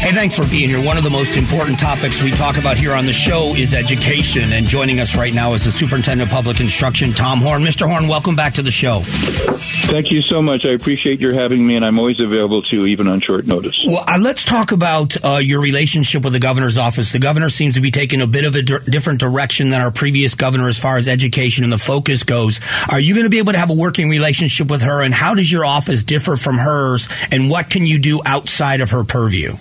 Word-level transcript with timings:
Hey, 0.00 0.12
thanks 0.12 0.34
for 0.34 0.46
being 0.50 0.70
here. 0.70 0.82
One 0.82 0.96
of 0.96 1.04
the 1.04 1.10
most 1.10 1.36
important 1.36 1.78
topics 1.78 2.22
we 2.22 2.30
talk 2.30 2.56
about 2.56 2.78
here 2.78 2.94
on 2.94 3.04
the 3.04 3.12
show 3.12 3.54
is 3.54 3.74
education. 3.74 4.50
And 4.54 4.66
joining 4.66 4.98
us 4.98 5.14
right 5.14 5.32
now 5.32 5.52
is 5.52 5.62
the 5.62 5.70
Superintendent 5.70 6.30
of 6.30 6.34
Public 6.34 6.58
Instruction, 6.58 7.12
Tom 7.12 7.40
Horne. 7.40 7.62
Mr. 7.62 7.86
Horne, 7.86 8.08
welcome 8.08 8.34
back 8.34 8.54
to 8.54 8.62
the 8.62 8.70
show. 8.70 9.02
Thank 9.04 10.10
you 10.10 10.22
so 10.22 10.40
much. 10.40 10.64
I 10.64 10.70
appreciate 10.70 11.20
your 11.20 11.34
having 11.34 11.64
me, 11.64 11.76
and 11.76 11.84
I'm 11.84 11.98
always 11.98 12.18
available 12.18 12.62
to, 12.62 12.76
you, 12.76 12.86
even 12.86 13.08
on 13.08 13.20
short 13.20 13.46
notice. 13.46 13.76
Well, 13.86 14.02
uh, 14.08 14.18
let's 14.18 14.42
talk 14.44 14.72
about 14.72 15.22
uh, 15.22 15.36
your 15.36 15.60
relationship 15.60 16.24
with 16.24 16.32
the 16.32 16.40
governor's 16.40 16.78
office. 16.78 17.12
The 17.12 17.18
governor 17.18 17.50
seems 17.50 17.74
to 17.74 17.82
be 17.82 17.90
taking 17.90 18.22
a 18.22 18.26
bit 18.26 18.46
of 18.46 18.54
a 18.56 18.62
di- 18.62 18.78
different 18.86 19.20
direction 19.20 19.68
than 19.68 19.82
our 19.82 19.92
previous 19.92 20.34
governor 20.34 20.68
as 20.68 20.78
far 20.78 20.96
as 20.96 21.08
education 21.08 21.62
and 21.62 21.72
the 21.72 21.78
focus 21.78 22.24
goes. 22.24 22.58
Are 22.90 22.98
you 22.98 23.12
going 23.14 23.24
to 23.24 23.30
be 23.30 23.38
able 23.38 23.52
to 23.52 23.58
have 23.58 23.70
a 23.70 23.74
working 23.76 24.08
relationship 24.08 24.70
with 24.70 24.80
her, 24.80 25.02
and 25.02 25.12
how 25.12 25.34
does 25.34 25.52
your 25.52 25.66
office 25.66 26.02
differ 26.02 26.36
from 26.36 26.56
hers, 26.56 27.08
and 27.30 27.50
what 27.50 27.68
can 27.68 27.84
you 27.84 27.98
do 27.98 28.22
outside 28.24 28.80
of 28.80 28.90
her 28.92 29.04
purview? 29.04 29.56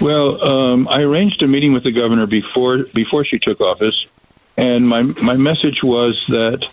Well, 0.00 0.42
um, 0.42 0.88
I 0.88 1.00
arranged 1.00 1.42
a 1.42 1.46
meeting 1.46 1.72
with 1.72 1.84
the 1.84 1.92
governor 1.92 2.26
before 2.26 2.84
before 2.94 3.24
she 3.24 3.38
took 3.38 3.60
office, 3.60 4.06
and 4.56 4.86
my 4.86 5.02
my 5.02 5.36
message 5.36 5.82
was 5.82 6.22
that 6.28 6.64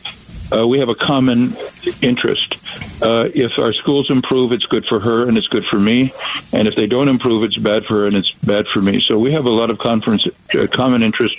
uh, 0.51 0.67
we 0.67 0.79
have 0.79 0.89
a 0.89 0.95
common 0.95 1.55
interest. 2.01 2.55
Uh, 3.01 3.29
if 3.33 3.51
our 3.57 3.73
schools 3.73 4.09
improve, 4.09 4.51
it's 4.51 4.65
good 4.65 4.85
for 4.85 4.99
her 4.99 5.27
and 5.27 5.37
it's 5.37 5.47
good 5.47 5.65
for 5.65 5.79
me, 5.79 6.13
and 6.53 6.67
if 6.67 6.75
they 6.75 6.87
don't 6.87 7.09
improve, 7.09 7.43
it's 7.43 7.57
bad 7.57 7.85
for 7.85 7.95
her 8.01 8.07
and 8.07 8.15
it's 8.15 8.31
bad 8.43 8.65
for 8.67 8.81
me. 8.81 9.03
So 9.07 9.17
we 9.17 9.33
have 9.33 9.45
a 9.45 9.49
lot 9.49 9.69
of 9.69 9.77
conference 9.79 10.25
uh, 10.53 10.67
common 10.67 11.03
interest 11.03 11.35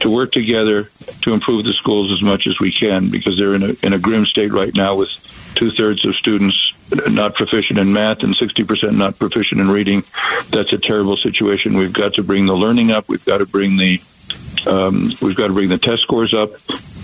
to 0.00 0.10
work 0.10 0.32
together 0.32 0.84
to 1.22 1.32
improve 1.32 1.64
the 1.64 1.72
schools 1.72 2.12
as 2.12 2.22
much 2.22 2.46
as 2.46 2.58
we 2.60 2.72
can 2.72 3.10
because 3.10 3.36
they're 3.38 3.54
in 3.54 3.62
a 3.62 3.74
in 3.82 3.92
a 3.92 3.98
grim 3.98 4.26
state 4.26 4.52
right 4.52 4.74
now 4.74 4.96
with 4.96 5.08
two 5.56 5.70
thirds 5.70 6.04
of 6.04 6.14
students 6.16 6.56
not 7.08 7.34
proficient 7.34 7.78
in 7.78 7.92
math 7.92 8.22
and 8.22 8.36
60% 8.36 8.96
not 8.96 9.18
proficient 9.18 9.60
in 9.60 9.68
reading. 9.68 10.04
That's 10.50 10.72
a 10.72 10.78
terrible 10.78 11.16
situation. 11.16 11.76
We've 11.76 11.92
got 11.92 12.14
to 12.14 12.22
bring 12.22 12.46
the 12.46 12.54
learning 12.54 12.90
up. 12.90 13.08
We've 13.08 13.24
got 13.24 13.38
to 13.38 13.46
bring 13.46 13.76
the 13.76 14.00
um, 14.66 15.12
we've 15.20 15.36
got 15.36 15.46
to 15.46 15.52
bring 15.52 15.68
the 15.68 15.78
test 15.78 16.02
scores 16.02 16.34
up, 16.34 16.50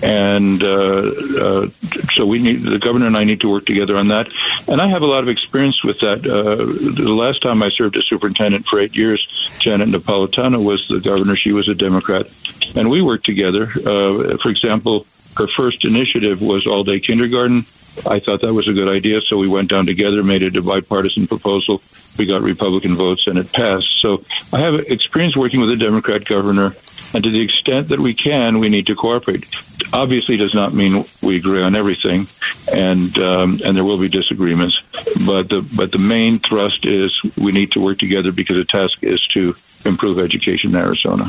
and 0.03 0.62
uh, 0.62 0.67
uh, 0.67 1.69
so 2.15 2.27
we 2.27 2.41
need 2.41 2.62
the 2.62 2.78
governor 2.78 3.06
and 3.06 3.17
I 3.17 3.23
need 3.23 3.41
to 3.43 3.49
work 3.49 3.67
together 3.67 3.72
on 3.81 4.09
that. 4.09 4.31
And 4.69 4.81
I 4.81 4.89
have 4.89 5.03
a 5.03 5.06
lot 5.06 5.23
of 5.23 5.28
experience 5.28 5.83
with 5.84 6.01
that. 6.01 6.27
Uh, 6.27 6.56
the 6.56 7.12
last 7.12 7.42
time 7.42 7.62
I 7.62 7.70
served 7.70 7.97
as 7.97 8.05
superintendent 8.06 8.67
for 8.67 8.81
eight 8.81 8.97
years, 8.97 9.27
Janet 9.61 9.89
Napolitano 9.89 10.62
was 10.62 10.87
the 10.89 11.01
governor. 11.01 11.37
She 11.37 11.53
was 11.53 11.69
a 11.69 11.75
Democrat, 11.75 12.31
and 12.77 12.91
we 12.91 13.03
worked 13.03 13.27
together. 13.27 13.65
Uh, 13.65 14.37
for 14.39 14.48
example, 14.48 15.06
her 15.37 15.48
first 15.48 15.84
initiative 15.84 16.41
was 16.41 16.67
all 16.67 16.84
day 16.84 17.00
kindergarten. 17.00 17.65
I 18.06 18.20
thought 18.20 18.41
that 18.41 18.55
was 18.55 18.69
a 18.69 18.73
good 18.73 18.89
idea, 18.89 19.20
so 19.28 19.37
we 19.37 19.48
went 19.48 19.69
down 19.69 19.84
together, 19.84 20.23
made 20.23 20.43
it 20.43 20.56
a 20.56 20.62
bipartisan 20.62 21.27
proposal. 21.27 21.83
We 22.19 22.25
got 22.25 22.41
Republican 22.41 22.97
votes, 22.97 23.25
and 23.27 23.39
it 23.39 23.53
passed. 23.53 24.00
So 24.00 24.25
I 24.53 24.61
have 24.61 24.75
experience 24.89 25.37
working 25.37 25.61
with 25.61 25.70
a 25.70 25.77
Democrat 25.77 26.25
governor, 26.25 26.75
and 27.15 27.23
to 27.23 27.31
the 27.31 27.43
extent 27.43 27.89
that 27.89 28.01
we 28.01 28.15
can, 28.15 28.59
we 28.59 28.69
need 28.69 28.87
to 28.87 28.95
cooperate. 28.95 29.45
Obviously, 29.93 30.37
does 30.37 30.55
not 30.55 30.73
mean 30.73 31.05
we 31.23 31.37
agree 31.37 31.63
on 31.63 31.77
everything, 31.77 32.27
and 32.73 33.17
um, 33.19 33.61
and 33.65 33.77
there 33.77 33.85
will 33.85 33.99
be 33.99 34.09
disagreements. 34.09 34.79
But 35.27 35.49
the 35.49 35.67
but 35.77 35.93
the 35.93 35.99
main 35.99 36.39
thrust 36.39 36.85
is 36.85 37.13
we 37.37 37.53
need 37.53 37.73
to 37.73 37.81
work 37.81 37.99
together 37.99 38.33
because 38.33 38.57
the 38.57 38.65
task 38.65 38.99
is 39.03 39.21
to 39.35 39.55
improve 39.85 40.19
education 40.19 40.71
in 40.71 40.77
Arizona. 40.77 41.29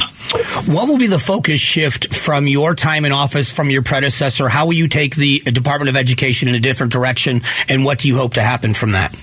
What 0.65 0.87
will 0.87 0.97
be 0.97 1.07
the 1.07 1.19
focus 1.19 1.59
shift 1.59 2.13
from 2.13 2.47
your 2.47 2.75
time 2.75 3.05
in 3.05 3.11
office 3.11 3.51
from 3.51 3.69
your 3.69 3.81
predecessor? 3.81 4.47
How 4.47 4.65
will 4.65 4.73
you 4.73 4.87
take 4.87 5.15
the 5.15 5.39
Department 5.39 5.89
of 5.89 5.95
Education 5.95 6.47
in 6.47 6.55
a 6.55 6.59
different 6.59 6.93
direction, 6.93 7.41
and 7.69 7.83
what 7.83 7.99
do 7.99 8.07
you 8.07 8.15
hope 8.15 8.35
to 8.35 8.41
happen 8.41 8.73
from 8.73 8.91
that? 8.91 9.13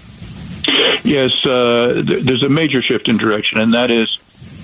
Yes, 1.03 1.31
uh, 1.47 2.03
th- 2.07 2.25
there's 2.25 2.43
a 2.43 2.49
major 2.49 2.83
shift 2.83 3.09
in 3.09 3.17
direction, 3.17 3.59
and 3.59 3.73
that 3.73 3.91
is 3.91 4.19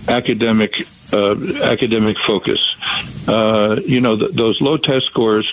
academic 0.09 0.73
uh, 1.13 1.37
academic 1.63 2.17
focus. 2.27 2.59
Uh, 3.29 3.77
you 3.85 4.01
know, 4.01 4.17
th- 4.17 4.33
those 4.33 4.61
low 4.61 4.77
test 4.77 5.07
scores 5.07 5.53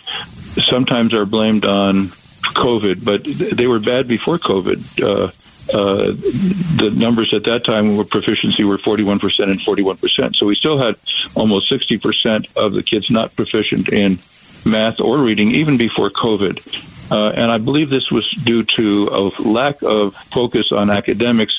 sometimes 0.69 1.13
are 1.13 1.25
blamed 1.25 1.65
on 1.65 2.07
COVID, 2.55 3.03
but 3.03 3.23
they 3.23 3.67
were 3.67 3.79
bad 3.79 4.07
before 4.07 4.37
COVID. 4.37 5.01
Uh, 5.01 5.31
uh, 5.71 6.11
the 6.11 6.91
numbers 6.93 7.33
at 7.33 7.45
that 7.45 7.63
time 7.65 7.95
were 7.95 8.03
proficiency 8.03 8.63
were 8.63 8.77
41% 8.77 9.21
and 9.39 9.59
41%. 9.59 10.35
So 10.35 10.45
we 10.45 10.55
still 10.55 10.77
had 10.77 10.97
almost 11.35 11.71
60% 11.71 12.57
of 12.57 12.73
the 12.73 12.83
kids 12.83 13.09
not 13.09 13.33
proficient 13.35 13.89
in 13.89 14.19
math 14.65 14.99
or 14.99 15.19
reading 15.19 15.51
even 15.51 15.77
before 15.77 16.09
COVID. 16.09 17.11
Uh, 17.11 17.29
and 17.29 17.51
I 17.51 17.57
believe 17.57 17.89
this 17.89 18.09
was 18.11 18.29
due 18.43 18.63
to 18.77 19.07
a 19.07 19.21
lack 19.41 19.81
of 19.83 20.15
focus 20.15 20.71
on 20.71 20.89
academics 20.89 21.53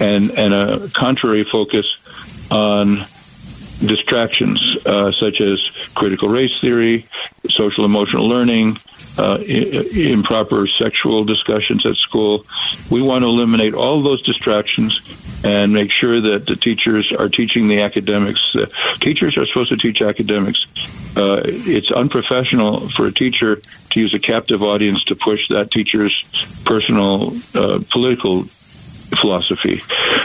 and, 0.00 0.30
and 0.30 0.54
a 0.54 0.88
contrary 0.90 1.44
focus 1.44 1.86
on 2.52 3.06
distractions 3.80 4.60
uh, 4.86 5.10
such 5.18 5.40
as 5.40 5.58
critical 5.94 6.28
race 6.28 6.52
theory, 6.60 7.08
social 7.50 7.84
emotional 7.84 8.28
learning, 8.28 8.78
uh, 9.18 9.38
I- 9.40 9.88
improper 9.94 10.68
sexual 10.78 11.24
discussions 11.24 11.84
at 11.84 11.96
school. 11.96 12.44
We 12.90 13.02
want 13.02 13.22
to 13.22 13.26
eliminate 13.26 13.74
all 13.74 14.02
those 14.02 14.22
distractions 14.24 14.94
and 15.44 15.72
make 15.72 15.90
sure 15.90 16.20
that 16.20 16.46
the 16.46 16.54
teachers 16.54 17.12
are 17.18 17.28
teaching 17.28 17.66
the 17.66 17.82
academics. 17.82 18.40
Uh, 18.54 18.66
teachers 19.00 19.36
are 19.36 19.46
supposed 19.46 19.70
to 19.70 19.76
teach 19.76 20.00
academics. 20.00 20.60
Uh, 21.16 21.42
it's 21.44 21.90
unprofessional 21.90 22.88
for 22.90 23.06
a 23.06 23.12
teacher 23.12 23.56
to 23.90 24.00
use 24.00 24.14
a 24.14 24.20
captive 24.20 24.62
audience 24.62 25.02
to 25.04 25.16
push 25.16 25.40
that 25.48 25.70
teacher's 25.72 26.14
personal 26.64 27.34
uh, 27.54 27.80
political 27.90 28.44
philosophy, 29.20 29.82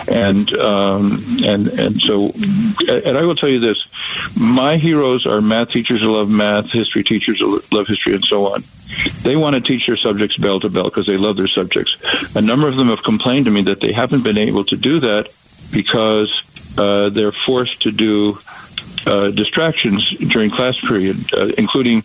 and 0.08 0.52
um, 0.56 1.24
and 1.44 1.68
and 1.68 2.00
so, 2.02 2.32
and 2.88 3.18
I 3.18 3.24
will 3.24 3.36
tell 3.36 3.50
you 3.50 3.60
this: 3.60 3.78
my 4.38 4.78
heroes 4.78 5.26
are 5.26 5.42
math 5.42 5.70
teachers 5.70 6.02
who 6.02 6.18
love 6.18 6.30
math, 6.30 6.72
history 6.72 7.04
teachers 7.04 7.40
who 7.40 7.62
love 7.72 7.88
history, 7.88 8.14
and 8.14 8.24
so 8.30 8.54
on. 8.54 8.64
They 9.24 9.36
want 9.36 9.56
to 9.56 9.62
teach 9.62 9.88
their 9.88 9.98
subjects 9.98 10.38
bell 10.38 10.60
to 10.62 10.70
bell 10.70 10.86
because 10.86 11.08
they 11.08 11.18
love 11.18 11.38
their 11.38 11.48
subjects. 11.48 11.96
A 12.36 12.42
number 12.42 12.68
of 12.68 12.76
them 12.76 12.90
have 12.90 13.04
complained 13.04 13.46
to 13.46 13.52
me 13.52 13.64
that 13.64 13.82
they 13.82 13.94
haven't 13.94 14.24
been 14.24 14.38
able 14.38 14.64
to 14.66 14.78
do 14.78 15.00
that 15.02 15.30
because 15.72 16.32
uh, 16.78 17.10
they're 17.10 17.34
forced 17.46 17.82
to 17.82 17.92
do 17.92 18.38
uh, 19.06 19.30
distractions 19.32 20.06
during 20.30 20.52
class 20.52 20.76
period, 20.82 21.18
uh, 21.34 21.48
including 21.58 22.04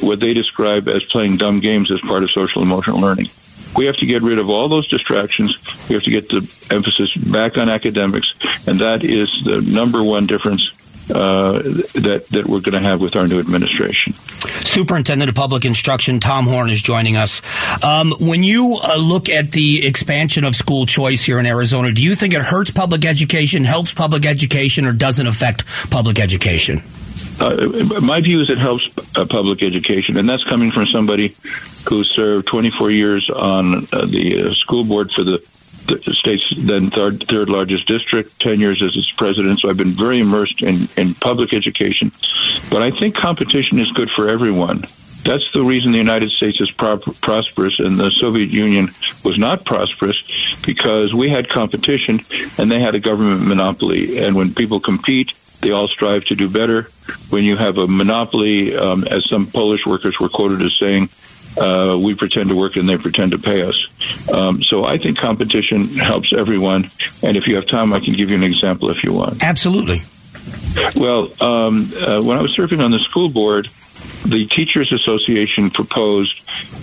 what 0.00 0.20
they 0.20 0.32
describe 0.32 0.88
as 0.88 1.02
playing 1.10 1.36
dumb 1.36 1.60
games 1.60 1.90
as 1.90 2.00
part 2.00 2.22
of 2.22 2.30
social 2.30 2.62
emotional 2.62 3.00
learning. 3.00 3.28
We 3.76 3.86
have 3.86 3.96
to 3.96 4.06
get 4.06 4.22
rid 4.22 4.38
of 4.38 4.50
all 4.50 4.68
those 4.68 4.88
distractions. 4.88 5.56
We 5.88 5.94
have 5.94 6.04
to 6.04 6.10
get 6.10 6.28
the 6.28 6.38
emphasis 6.70 7.14
back 7.16 7.58
on 7.58 7.68
academics, 7.68 8.28
and 8.66 8.80
that 8.80 9.04
is 9.04 9.28
the 9.44 9.60
number 9.60 10.02
one 10.02 10.26
difference 10.26 10.62
uh, 11.10 11.60
that 11.94 12.26
that 12.30 12.46
we're 12.46 12.60
going 12.60 12.80
to 12.80 12.88
have 12.88 13.00
with 13.00 13.14
our 13.16 13.26
new 13.26 13.38
administration. 13.38 14.14
Superintendent 14.14 15.28
of 15.28 15.34
Public 15.34 15.64
Instruction 15.64 16.18
Tom 16.20 16.46
Horne 16.46 16.70
is 16.70 16.82
joining 16.82 17.16
us. 17.16 17.42
Um, 17.82 18.12
when 18.20 18.42
you 18.42 18.78
uh, 18.82 18.96
look 18.96 19.28
at 19.28 19.52
the 19.52 19.86
expansion 19.86 20.44
of 20.44 20.56
school 20.56 20.86
choice 20.86 21.22
here 21.22 21.38
in 21.38 21.46
Arizona, 21.46 21.92
do 21.92 22.02
you 22.02 22.14
think 22.14 22.34
it 22.34 22.42
hurts 22.42 22.70
public 22.70 23.04
education, 23.04 23.64
helps 23.64 23.92
public 23.92 24.24
education, 24.26 24.86
or 24.86 24.92
doesn't 24.92 25.26
affect 25.26 25.64
public 25.90 26.18
education? 26.18 26.82
Uh, 27.40 28.00
my 28.00 28.20
view 28.20 28.40
is 28.40 28.50
it 28.50 28.58
helps 28.58 28.88
uh, 29.16 29.24
public 29.24 29.62
education, 29.62 30.16
and 30.16 30.28
that's 30.28 30.44
coming 30.44 30.70
from 30.70 30.86
somebody 30.86 31.34
who 31.88 32.04
served 32.04 32.46
24 32.46 32.90
years 32.90 33.28
on 33.30 33.86
uh, 33.92 34.06
the 34.06 34.50
uh, 34.50 34.54
school 34.54 34.84
board 34.84 35.10
for 35.10 35.24
the, 35.24 35.38
the 35.86 36.14
state's 36.14 36.44
then 36.56 36.90
third, 36.90 37.24
third 37.26 37.48
largest 37.48 37.86
district, 37.86 38.40
10 38.40 38.60
years 38.60 38.82
as 38.82 38.96
its 38.96 39.10
president. 39.12 39.60
So 39.60 39.68
I've 39.68 39.76
been 39.76 39.92
very 39.92 40.20
immersed 40.20 40.62
in, 40.62 40.88
in 40.96 41.14
public 41.14 41.52
education. 41.52 42.12
But 42.70 42.82
I 42.82 42.90
think 42.90 43.16
competition 43.16 43.80
is 43.80 43.90
good 43.92 44.10
for 44.10 44.28
everyone. 44.28 44.84
That's 45.24 45.50
the 45.54 45.62
reason 45.62 45.92
the 45.92 45.98
United 45.98 46.30
States 46.30 46.60
is 46.60 46.70
pro- 46.72 46.98
prosperous 46.98 47.78
and 47.78 47.98
the 47.98 48.10
Soviet 48.20 48.50
Union 48.50 48.90
was 49.24 49.38
not 49.38 49.64
prosperous 49.64 50.16
because 50.66 51.14
we 51.14 51.30
had 51.30 51.48
competition 51.48 52.20
and 52.58 52.70
they 52.70 52.78
had 52.78 52.94
a 52.94 53.00
government 53.00 53.46
monopoly. 53.46 54.18
And 54.18 54.36
when 54.36 54.54
people 54.54 54.80
compete, 54.80 55.32
they 55.64 55.70
all 55.70 55.88
strive 55.88 56.24
to 56.26 56.36
do 56.36 56.48
better. 56.48 56.82
When 57.30 57.42
you 57.42 57.56
have 57.56 57.78
a 57.78 57.86
monopoly, 57.86 58.76
um, 58.76 59.04
as 59.04 59.24
some 59.28 59.46
Polish 59.46 59.86
workers 59.86 60.18
were 60.20 60.28
quoted 60.28 60.62
as 60.62 60.76
saying, 60.78 61.08
uh, 61.56 61.96
we 61.98 62.14
pretend 62.14 62.48
to 62.50 62.56
work 62.56 62.76
and 62.76 62.88
they 62.88 62.96
pretend 62.96 63.30
to 63.30 63.38
pay 63.38 63.62
us. 63.62 63.76
Um, 64.32 64.62
so 64.62 64.84
I 64.84 64.98
think 64.98 65.18
competition 65.18 65.88
helps 65.88 66.32
everyone. 66.36 66.90
And 67.22 67.36
if 67.36 67.46
you 67.46 67.56
have 67.56 67.66
time, 67.66 67.92
I 67.92 68.00
can 68.00 68.14
give 68.14 68.30
you 68.30 68.36
an 68.36 68.42
example 68.42 68.90
if 68.90 69.02
you 69.04 69.12
want. 69.12 69.42
Absolutely. 69.42 70.00
Well, 70.96 71.30
um, 71.40 71.90
uh, 71.96 72.20
when 72.22 72.36
I 72.36 72.42
was 72.42 72.52
serving 72.54 72.80
on 72.80 72.90
the 72.90 72.98
school 73.08 73.28
board, 73.28 73.68
the 74.24 74.46
Teachers 74.46 74.92
Association 74.92 75.70
proposed 75.70 76.40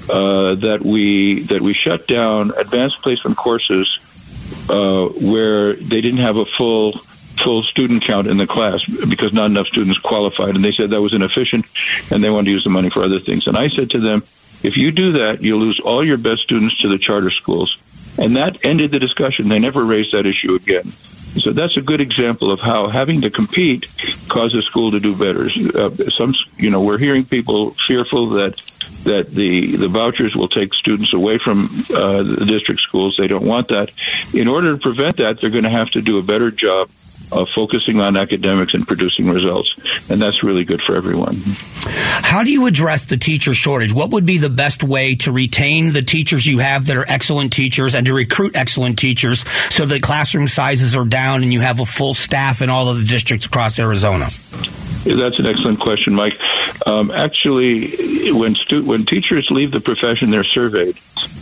uh, 0.10 0.56
that 0.56 0.80
we 0.84 1.44
that 1.50 1.62
we 1.62 1.74
shut 1.74 2.08
down 2.08 2.52
advanced 2.58 3.02
placement 3.02 3.38
courses 3.38 3.88
uh, 4.70 5.06
where 5.08 5.76
they 5.76 6.02
didn't 6.02 6.20
have 6.20 6.38
a 6.38 6.46
full 6.46 6.94
full 7.44 7.64
student 7.64 8.04
count 8.04 8.28
in 8.28 8.38
the 8.38 8.48
class 8.48 8.84
because 9.10 9.34
not 9.34 9.46
enough 9.48 9.68
students 9.68 10.00
qualified. 10.00 10.56
And 10.56 10.64
they 10.64 10.72
said 10.72 10.90
that 10.90 11.02
was 11.02 11.14
inefficient 11.14 11.66
and 12.12 12.24
they 12.24 12.30
wanted 12.30 12.46
to 12.46 12.52
use 12.52 12.64
the 12.64 12.70
money 12.70 12.90
for 12.90 13.04
other 13.04 13.20
things. 13.20 13.48
And 13.48 13.58
I 13.58 13.70
said 13.70 13.90
to 13.92 14.00
them, 14.00 14.24
if 14.64 14.78
you 14.78 14.92
do 14.92 15.14
that, 15.14 15.42
you'll 15.42 15.60
lose 15.60 15.80
all 15.80 16.06
your 16.06 16.18
best 16.18 16.42
students 16.42 16.80
to 16.82 16.90
the 16.90 16.98
charter 16.98 17.32
schools. 17.32 17.76
And 18.18 18.36
that 18.36 18.64
ended 18.66 18.92
the 18.92 19.00
discussion. 19.00 19.50
They 19.50 19.60
never 19.60 19.84
raised 19.84 20.14
that 20.14 20.26
issue 20.26 20.56
again. 20.56 20.92
So 21.40 21.54
that's 21.54 21.78
a 21.78 21.82
good 21.82 22.02
example 22.02 22.52
of 22.52 22.60
how 22.60 22.90
having 22.90 23.22
to 23.22 23.30
compete 23.30 23.88
causes 24.28 24.66
school 24.66 24.92
to 24.92 25.00
do 25.00 25.16
better. 25.16 25.46
Uh, 25.46 25.90
some, 26.18 26.36
you 26.58 26.70
know, 26.70 26.82
we're 26.82 26.98
hearing 26.98 27.24
people 27.24 27.72
fearful 27.88 28.32
that 28.32 28.58
that 29.06 29.30
the 29.30 29.78
the 29.78 29.88
vouchers 29.88 30.36
will 30.36 30.50
take 30.50 30.74
students 30.74 31.14
away 31.14 31.38
from 31.38 31.66
uh, 31.90 32.22
the 32.22 32.46
district 32.46 32.82
schools. 32.82 33.16
They 33.18 33.28
don't 33.28 33.46
want 33.46 33.70
that. 33.70 33.92
In 34.34 34.50
order 34.50 34.74
to 34.74 34.78
prevent 34.78 35.18
that, 35.18 35.40
they're 35.40 35.50
going 35.50 35.64
to 35.64 35.70
have 35.70 35.90
to 35.92 36.02
do 36.02 36.18
a 36.18 36.22
better 36.22 36.52
job 36.52 36.90
of 37.32 37.48
focusing 37.56 38.00
on 38.00 38.18
academics 38.18 38.74
and 38.74 38.88
producing 38.88 39.30
results. 39.30 39.74
And 40.10 40.22
that's 40.22 40.44
really 40.44 40.64
good 40.64 40.82
for 40.82 40.96
everyone. 40.96 41.42
How 41.84 42.44
do 42.44 42.52
you 42.52 42.66
address 42.66 43.06
the 43.06 43.18
teacher 43.18 43.54
shortage? 43.54 43.94
What 43.94 44.12
would 44.12 44.26
be 44.26 44.38
the 44.38 44.50
best 44.50 44.84
way 44.84 45.16
to 45.16 45.32
retain 45.32 45.94
the 45.94 46.02
teachers 46.02 46.46
you 46.46 46.60
have 46.60 46.88
that 46.88 46.98
are 46.98 47.06
excellent 47.08 47.54
teachers 47.54 47.96
and 47.96 48.06
to 48.06 48.14
recruit 48.14 48.56
excellent 48.56 49.00
teachers 49.00 49.46
so 49.70 49.86
that 49.86 50.02
classroom 50.02 50.48
sizes 50.48 50.96
are 50.96 51.06
down 51.06 51.44
and 51.44 51.54
you 51.54 51.62
have 51.62 51.80
a 51.80 51.86
full 51.86 52.14
staff 52.14 52.62
in 52.62 52.70
all 52.70 52.90
of 52.90 53.00
the 53.00 53.06
districts 53.06 53.46
across 53.46 53.80
Arizona? 53.80 54.28
That's 55.04 55.40
an 55.40 55.48
excellent 55.48 55.80
question, 55.80 56.14
Mike. 56.14 56.34
Um, 56.86 57.10
actually, 57.10 58.32
when 58.32 58.54
stu- 58.56 58.86
when 58.86 59.06
teachers 59.06 59.48
leave 59.50 59.72
the 59.72 59.80
profession, 59.80 60.30
they're 60.30 60.44
surveyed, 60.44 60.96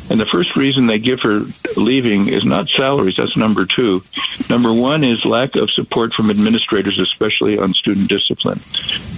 and 0.09 0.19
the 0.19 0.27
first 0.31 0.55
reason 0.55 0.87
they 0.87 0.99
give 0.99 1.19
for 1.19 1.45
leaving 1.75 2.29
is 2.29 2.45
not 2.45 2.69
salaries. 2.69 3.15
That's 3.17 3.35
number 3.35 3.65
two. 3.65 4.01
Number 4.49 4.73
one 4.73 5.03
is 5.03 5.25
lack 5.25 5.57
of 5.57 5.69
support 5.71 6.13
from 6.13 6.29
administrators, 6.29 6.97
especially 6.99 7.57
on 7.57 7.73
student 7.73 8.07
discipline, 8.07 8.61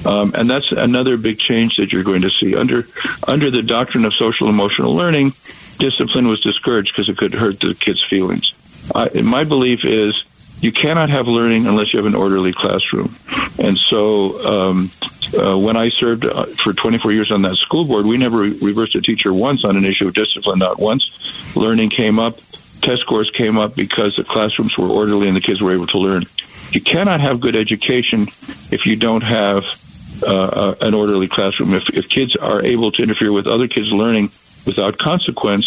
um, 0.05 0.33
and 0.33 0.49
that's 0.49 0.71
another 0.71 1.17
big 1.17 1.37
change 1.37 1.75
that 1.77 1.93
you're 1.93 2.03
going 2.03 2.23
to 2.23 2.31
see 2.39 2.55
under 2.55 2.87
under 3.27 3.51
the 3.51 3.61
doctrine 3.61 4.05
of 4.05 4.13
social 4.15 4.49
emotional 4.49 4.95
learning. 4.95 5.33
Discipline 5.77 6.27
was 6.27 6.41
discouraged 6.41 6.93
because 6.93 7.09
it 7.09 7.17
could 7.17 7.33
hurt 7.33 7.59
the 7.59 7.75
kids' 7.75 8.03
feelings. 8.09 8.51
My 9.13 9.43
belief 9.43 9.85
is 9.85 10.15
you 10.61 10.71
cannot 10.71 11.09
have 11.09 11.27
learning 11.27 11.65
unless 11.65 11.91
you 11.93 11.97
have 11.97 12.05
an 12.05 12.15
orderly 12.15 12.53
classroom. 12.53 13.15
And 13.57 13.77
so, 13.89 14.69
um, 14.69 14.91
uh, 15.37 15.57
when 15.57 15.75
I 15.75 15.89
served 15.89 16.25
uh, 16.25 16.45
for 16.63 16.73
24 16.73 17.11
years 17.13 17.31
on 17.31 17.41
that 17.43 17.55
school 17.55 17.85
board, 17.85 18.05
we 18.05 18.17
never 18.17 18.37
reversed 18.37 18.95
a 18.95 19.01
teacher 19.01 19.33
once 19.33 19.65
on 19.65 19.75
an 19.75 19.85
issue 19.85 20.07
of 20.07 20.13
discipline. 20.13 20.59
Not 20.59 20.79
once. 20.79 21.03
Learning 21.55 21.89
came 21.89 22.19
up, 22.19 22.37
test 22.81 23.01
scores 23.01 23.31
came 23.35 23.57
up 23.57 23.75
because 23.75 24.15
the 24.17 24.23
classrooms 24.23 24.77
were 24.77 24.87
orderly 24.87 25.27
and 25.27 25.35
the 25.35 25.41
kids 25.41 25.61
were 25.61 25.73
able 25.73 25.87
to 25.87 25.97
learn. 25.97 26.25
You 26.71 26.81
cannot 26.81 27.21
have 27.21 27.39
good 27.39 27.55
education 27.55 28.27
if 28.71 28.85
you 28.85 28.95
don't 28.95 29.23
have 29.23 29.63
uh, 30.23 30.27
uh 30.27 30.75
an 30.81 30.93
orderly 30.93 31.27
classroom. 31.27 31.73
If, 31.73 31.89
if 31.89 32.07
kids 32.07 32.35
are 32.35 32.63
able 32.63 32.91
to 32.91 33.01
interfere 33.01 33.31
with 33.31 33.47
other 33.47 33.67
kids' 33.67 33.91
learning 33.91 34.31
without 34.65 34.97
consequence, 34.97 35.65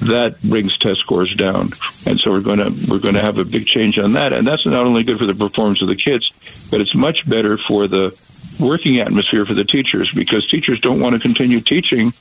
that 0.00 0.40
brings 0.42 0.76
test 0.78 1.00
scores 1.00 1.34
down. 1.36 1.72
And 2.06 2.18
so 2.20 2.30
we're 2.30 2.40
going 2.40 2.58
to 2.58 2.90
we're 2.90 2.98
going 2.98 3.14
to 3.14 3.22
have 3.22 3.38
a 3.38 3.44
big 3.44 3.66
change 3.66 3.98
on 3.98 4.14
that. 4.14 4.32
And 4.32 4.46
that's 4.46 4.66
not 4.66 4.86
only 4.86 5.04
good 5.04 5.18
for 5.18 5.26
the 5.26 5.34
performance 5.34 5.82
of 5.82 5.88
the 5.88 5.96
kids, 5.96 6.30
but 6.70 6.80
it's 6.80 6.94
much 6.94 7.28
better 7.28 7.58
for 7.58 7.88
the 7.88 8.16
working 8.60 9.00
atmosphere 9.00 9.44
for 9.46 9.54
the 9.54 9.64
teachers 9.64 10.10
because 10.14 10.48
teachers 10.50 10.80
don't 10.80 11.00
want 11.00 11.14
to 11.14 11.20
continue 11.20 11.60
teaching 11.60 12.12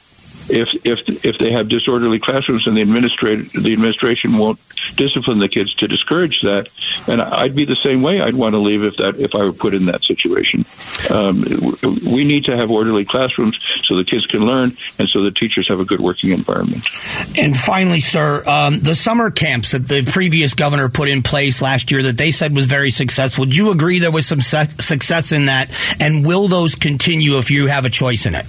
if 0.49 0.69
if 0.85 1.25
if 1.25 1.37
they 1.37 1.51
have 1.51 1.69
disorderly 1.69 2.19
classrooms 2.19 2.65
and 2.67 2.75
the 2.75 2.81
administrator 2.81 3.43
the 3.59 3.73
administration 3.73 4.37
won't 4.37 4.59
discipline 4.95 5.39
the 5.39 5.47
kids 5.47 5.73
to 5.75 5.87
discourage 5.87 6.41
that, 6.41 6.69
and 7.07 7.21
I'd 7.21 7.55
be 7.55 7.65
the 7.65 7.77
same 7.83 8.01
way. 8.01 8.21
I'd 8.21 8.35
want 8.35 8.53
to 8.53 8.59
leave 8.59 8.83
if 8.83 8.97
that 8.97 9.19
if 9.19 9.35
I 9.35 9.43
were 9.43 9.53
put 9.53 9.73
in 9.73 9.85
that 9.85 10.03
situation. 10.03 10.65
Um, 11.09 11.43
we 12.05 12.23
need 12.23 12.45
to 12.45 12.55
have 12.55 12.69
orderly 12.69 13.05
classrooms 13.05 13.57
so 13.85 13.97
the 13.97 14.03
kids 14.03 14.25
can 14.25 14.41
learn 14.41 14.71
and 14.99 15.07
so 15.09 15.23
the 15.23 15.31
teachers 15.31 15.67
have 15.67 15.79
a 15.79 15.85
good 15.85 15.99
working 15.99 16.31
environment. 16.31 16.85
And 17.37 17.55
finally, 17.55 17.99
sir, 17.99 18.43
um, 18.47 18.79
the 18.79 18.95
summer 18.95 19.31
camps 19.31 19.71
that 19.71 19.87
the 19.87 20.03
previous 20.03 20.53
governor 20.53 20.89
put 20.89 21.09
in 21.09 21.23
place 21.23 21.61
last 21.61 21.91
year 21.91 22.03
that 22.03 22.17
they 22.17 22.31
said 22.31 22.55
was 22.55 22.65
very 22.65 22.91
successful. 22.91 23.45
Do 23.45 23.55
you 23.55 23.71
agree 23.71 23.99
there 23.99 24.11
was 24.11 24.27
some 24.27 24.41
success 24.41 25.31
in 25.31 25.45
that? 25.45 25.75
And 25.99 26.25
will 26.25 26.47
those 26.47 26.75
continue 26.75 27.37
if 27.37 27.51
you 27.51 27.67
have 27.67 27.85
a 27.85 27.89
choice 27.89 28.25
in 28.25 28.35
it? 28.35 28.45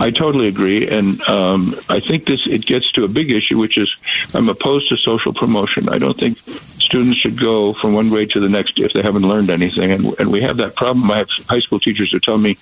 I 0.00 0.10
totally 0.10 0.48
agree, 0.48 0.88
and 0.88 1.20
um, 1.28 1.74
I 1.88 2.00
think 2.00 2.24
this 2.24 2.40
it 2.46 2.64
gets 2.64 2.90
to 2.92 3.04
a 3.04 3.08
big 3.08 3.30
issue, 3.30 3.58
which 3.58 3.76
is 3.76 3.88
I'm 4.34 4.48
opposed 4.48 4.88
to 4.88 4.96
social 4.96 5.32
promotion. 5.32 5.88
I 5.88 5.98
don't 5.98 6.18
think 6.18 6.38
students 6.38 7.20
should 7.20 7.38
go 7.38 7.72
from 7.74 7.92
one 7.92 8.08
grade 8.08 8.30
to 8.30 8.40
the 8.40 8.48
next 8.48 8.78
if 8.78 8.92
they 8.92 9.02
haven't 9.02 9.22
learned 9.22 9.50
anything, 9.50 9.92
and, 9.92 10.18
and 10.18 10.32
we 10.32 10.42
have 10.42 10.56
that 10.58 10.76
problem. 10.76 11.10
I 11.10 11.18
have 11.18 11.28
high 11.48 11.60
school 11.60 11.80
teachers 11.80 12.10
who 12.12 12.20
tell 12.20 12.38
me 12.38 12.56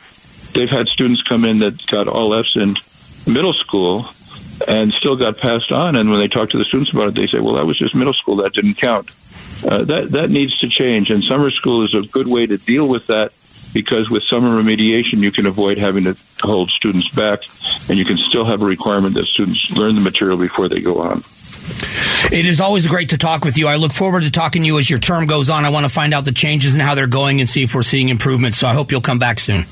they've 0.53 0.69
had 0.69 0.89
students 0.89 1.23
come 1.23 1.45
in 1.45 1.61
that 1.61 1.87
got 1.87 2.09
all 2.09 2.35
Fs 2.35 2.57
in 2.57 2.77
middle 3.33 3.55
school 3.55 4.07
and 4.67 4.93
still 4.93 5.17
got 5.17 5.39
passed 5.39 5.71
on, 5.71 5.97
and 5.97 6.11
when 6.11 6.21
they 6.21 6.29
talk 6.29 6.51
to 6.51 6.59
the 6.59 6.65
students 6.65 6.93
about 6.93 7.09
it, 7.09 7.15
they 7.15 7.27
say, 7.27 7.39
"Well, 7.39 7.55
that 7.55 7.67
was 7.67 7.79
just 7.79 7.95
middle 7.95 8.15
school; 8.15 8.37
that 8.37 8.53
didn't 8.53 8.75
count." 8.77 9.11
Uh, 9.67 9.85
that 9.85 10.11
that 10.11 10.31
needs 10.31 10.59
to 10.59 10.69
change, 10.69 11.11
and 11.11 11.23
summer 11.25 11.51
school 11.51 11.85
is 11.85 11.95
a 11.95 12.07
good 12.11 12.27
way 12.27 12.47
to 12.47 12.57
deal 12.59 12.89
with 12.89 13.07
that 13.07 13.33
because 13.77 14.09
with 14.09 14.23
summer 14.23 14.49
remediation, 14.59 15.19
you 15.19 15.31
can 15.31 15.45
avoid 15.45 15.77
having 15.77 16.05
to 16.05 16.17
hold 16.41 16.71
students 16.71 17.11
back, 17.11 17.41
and 17.91 17.99
you 17.99 18.07
can 18.07 18.17
still 18.17 18.47
have 18.47 18.63
a 18.63 18.65
requirement 18.65 19.15
that 19.17 19.27
students 19.27 19.71
learn 19.73 19.95
the 19.95 20.01
material 20.01 20.39
before 20.39 20.67
they 20.67 20.81
go 20.81 21.03
on. 21.03 21.23
It 22.33 22.47
is 22.47 22.59
always 22.59 22.87
great 22.87 23.11
to 23.11 23.19
talk 23.19 23.45
with 23.45 23.59
you. 23.59 23.69
I 23.69 23.77
look 23.77 23.93
forward 23.93 24.23
to 24.23 24.31
talking 24.31 24.63
to 24.63 24.67
you 24.67 24.79
as 24.79 24.89
your 24.89 24.99
term 24.99 25.27
goes 25.27 25.51
on. 25.51 25.67
I 25.67 25.69
want 25.69 25.85
to 25.85 25.93
find 25.93 26.15
out 26.15 26.25
the 26.25 26.33
changes 26.33 26.75
and 26.75 26.81
how 26.81 26.95
they're 26.95 27.07
going 27.07 27.41
and 27.41 27.47
see 27.47 27.65
if 27.65 27.75
we're 27.75 27.83
seeing 27.83 28.09
improvements. 28.09 28.57
So 28.57 28.67
I 28.67 28.73
hope 28.73 28.93
you'll 28.93 29.03
come 29.03 29.19
back 29.19 29.39
soon. 29.39 29.67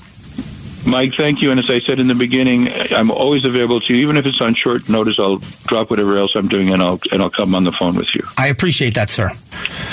Mike, 0.86 1.12
thank 1.16 1.42
you. 1.42 1.50
And 1.50 1.58
as 1.58 1.66
I 1.68 1.80
said 1.86 1.98
in 1.98 2.08
the 2.08 2.14
beginning, 2.14 2.68
I'm 2.68 3.10
always 3.10 3.44
available 3.44 3.80
to 3.80 3.94
you, 3.94 4.02
even 4.02 4.16
if 4.16 4.26
it's 4.26 4.40
on 4.40 4.54
short 4.54 4.88
notice. 4.88 5.16
I'll 5.18 5.38
drop 5.66 5.90
whatever 5.90 6.18
else 6.18 6.32
I'm 6.34 6.48
doing, 6.48 6.72
and 6.72 6.82
I'll 6.82 7.00
and 7.10 7.22
I'll 7.22 7.30
come 7.30 7.54
on 7.54 7.64
the 7.64 7.72
phone 7.72 7.96
with 7.96 8.08
you. 8.14 8.26
I 8.36 8.48
appreciate 8.48 8.94
that, 8.94 9.10
sir. 9.10 9.30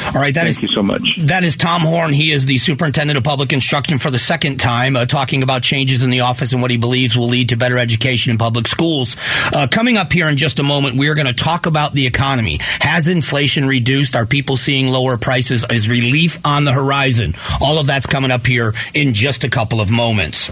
All 0.07 0.21
right, 0.21 0.33
that 0.33 0.43
thank 0.43 0.57
is, 0.57 0.63
you 0.63 0.69
so 0.69 0.83
much. 0.83 1.01
That 1.27 1.43
is 1.43 1.55
Tom 1.55 1.81
Horne. 1.81 2.11
He 2.11 2.31
is 2.31 2.45
the 2.45 2.57
superintendent 2.57 3.17
of 3.17 3.23
public 3.23 3.53
instruction 3.53 3.99
for 3.99 4.09
the 4.09 4.19
second 4.19 4.57
time, 4.57 4.95
uh, 4.95 5.05
talking 5.05 5.43
about 5.43 5.61
changes 5.61 6.03
in 6.03 6.09
the 6.09 6.21
office 6.21 6.53
and 6.53 6.61
what 6.61 6.71
he 6.71 6.77
believes 6.77 7.15
will 7.15 7.27
lead 7.27 7.49
to 7.49 7.57
better 7.57 7.77
education 7.77 8.31
in 8.31 8.37
public 8.37 8.67
schools. 8.67 9.15
Uh, 9.55 9.67
coming 9.71 9.97
up 9.97 10.11
here 10.11 10.27
in 10.27 10.37
just 10.37 10.59
a 10.59 10.63
moment, 10.63 10.97
we 10.97 11.07
are 11.07 11.15
going 11.15 11.27
to 11.27 11.33
talk 11.33 11.65
about 11.65 11.93
the 11.93 12.07
economy. 12.07 12.57
Has 12.79 13.07
inflation 13.07 13.65
reduced? 13.65 14.15
Are 14.15 14.25
people 14.25 14.57
seeing 14.57 14.87
lower 14.87 15.17
prices? 15.17 15.65
Is 15.69 15.87
relief 15.87 16.39
on 16.45 16.65
the 16.65 16.73
horizon? 16.73 17.35
All 17.61 17.77
of 17.77 17.87
that's 17.87 18.07
coming 18.07 18.31
up 18.31 18.45
here 18.45 18.73
in 18.93 19.13
just 19.13 19.43
a 19.43 19.49
couple 19.49 19.79
of 19.79 19.91
moments. 19.91 20.51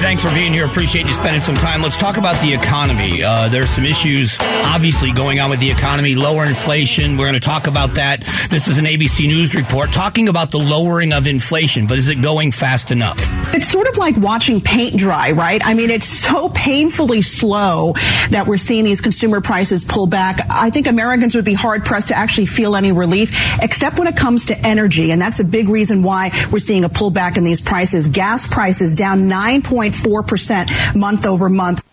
Thanks 0.00 0.22
for 0.22 0.34
being 0.34 0.52
here. 0.52 0.66
Appreciate 0.66 1.06
you 1.06 1.12
spending 1.12 1.40
some 1.40 1.54
time. 1.54 1.80
Let's 1.80 1.96
talk 1.96 2.16
about 2.16 2.40
the 2.42 2.52
economy. 2.52 3.22
Uh, 3.22 3.48
there's 3.48 3.70
some 3.70 3.86
issues, 3.86 4.36
obviously, 4.40 5.12
going 5.12 5.40
on 5.40 5.48
with 5.48 5.60
the 5.60 5.70
economy. 5.70 6.14
Lower 6.14 6.44
inflation. 6.44 7.16
We're 7.16 7.26
going 7.26 7.34
to 7.34 7.40
talk 7.40 7.66
about 7.66 7.94
that. 7.94 8.20
This 8.50 8.68
is 8.68 8.78
an 8.78 8.84
ABC 8.84 9.26
News 9.26 9.54
report 9.54 9.92
talking 9.92 10.28
about 10.28 10.50
the 10.50 10.58
lowering 10.58 11.12
of 11.12 11.26
inflation, 11.26 11.86
but 11.86 11.98
is 11.98 12.08
it 12.08 12.20
going 12.20 12.52
fast 12.52 12.90
enough? 12.90 13.18
It's 13.54 13.68
sort 13.68 13.88
of 13.88 13.96
like 13.96 14.16
watching 14.18 14.60
paint 14.60 14.98
dry, 14.98 15.30
right? 15.32 15.60
I 15.64 15.74
mean, 15.74 15.90
it's 15.90 16.06
so 16.06 16.48
painfully 16.50 17.22
slow 17.22 17.92
that 18.30 18.44
we're 18.46 18.56
seeing 18.56 18.84
these 18.84 19.00
consumer 19.00 19.40
prices 19.40 19.84
pull 19.84 20.06
back. 20.06 20.40
I 20.50 20.70
think 20.70 20.88
Americans 20.88 21.34
would 21.36 21.44
be 21.44 21.54
hard 21.54 21.84
pressed 21.84 22.08
to 22.08 22.16
actually 22.16 22.46
feel 22.46 22.76
any 22.76 22.92
relief, 22.92 23.62
except 23.62 23.98
when 23.98 24.08
it 24.08 24.16
comes 24.16 24.46
to 24.46 24.66
energy. 24.66 25.10
And 25.12 25.22
that's 25.22 25.40
a 25.40 25.44
big 25.44 25.68
reason 25.68 26.02
why 26.02 26.30
we're 26.50 26.58
seeing 26.58 26.84
a 26.84 26.88
pullback 26.88 27.38
in 27.38 27.44
these 27.44 27.60
prices. 27.60 28.08
Gas 28.08 28.46
prices 28.46 28.96
down 28.96 29.20
9.5 29.22 29.85
4% 29.92 30.96
month 30.96 31.26
over 31.26 31.48
month. 31.48 31.85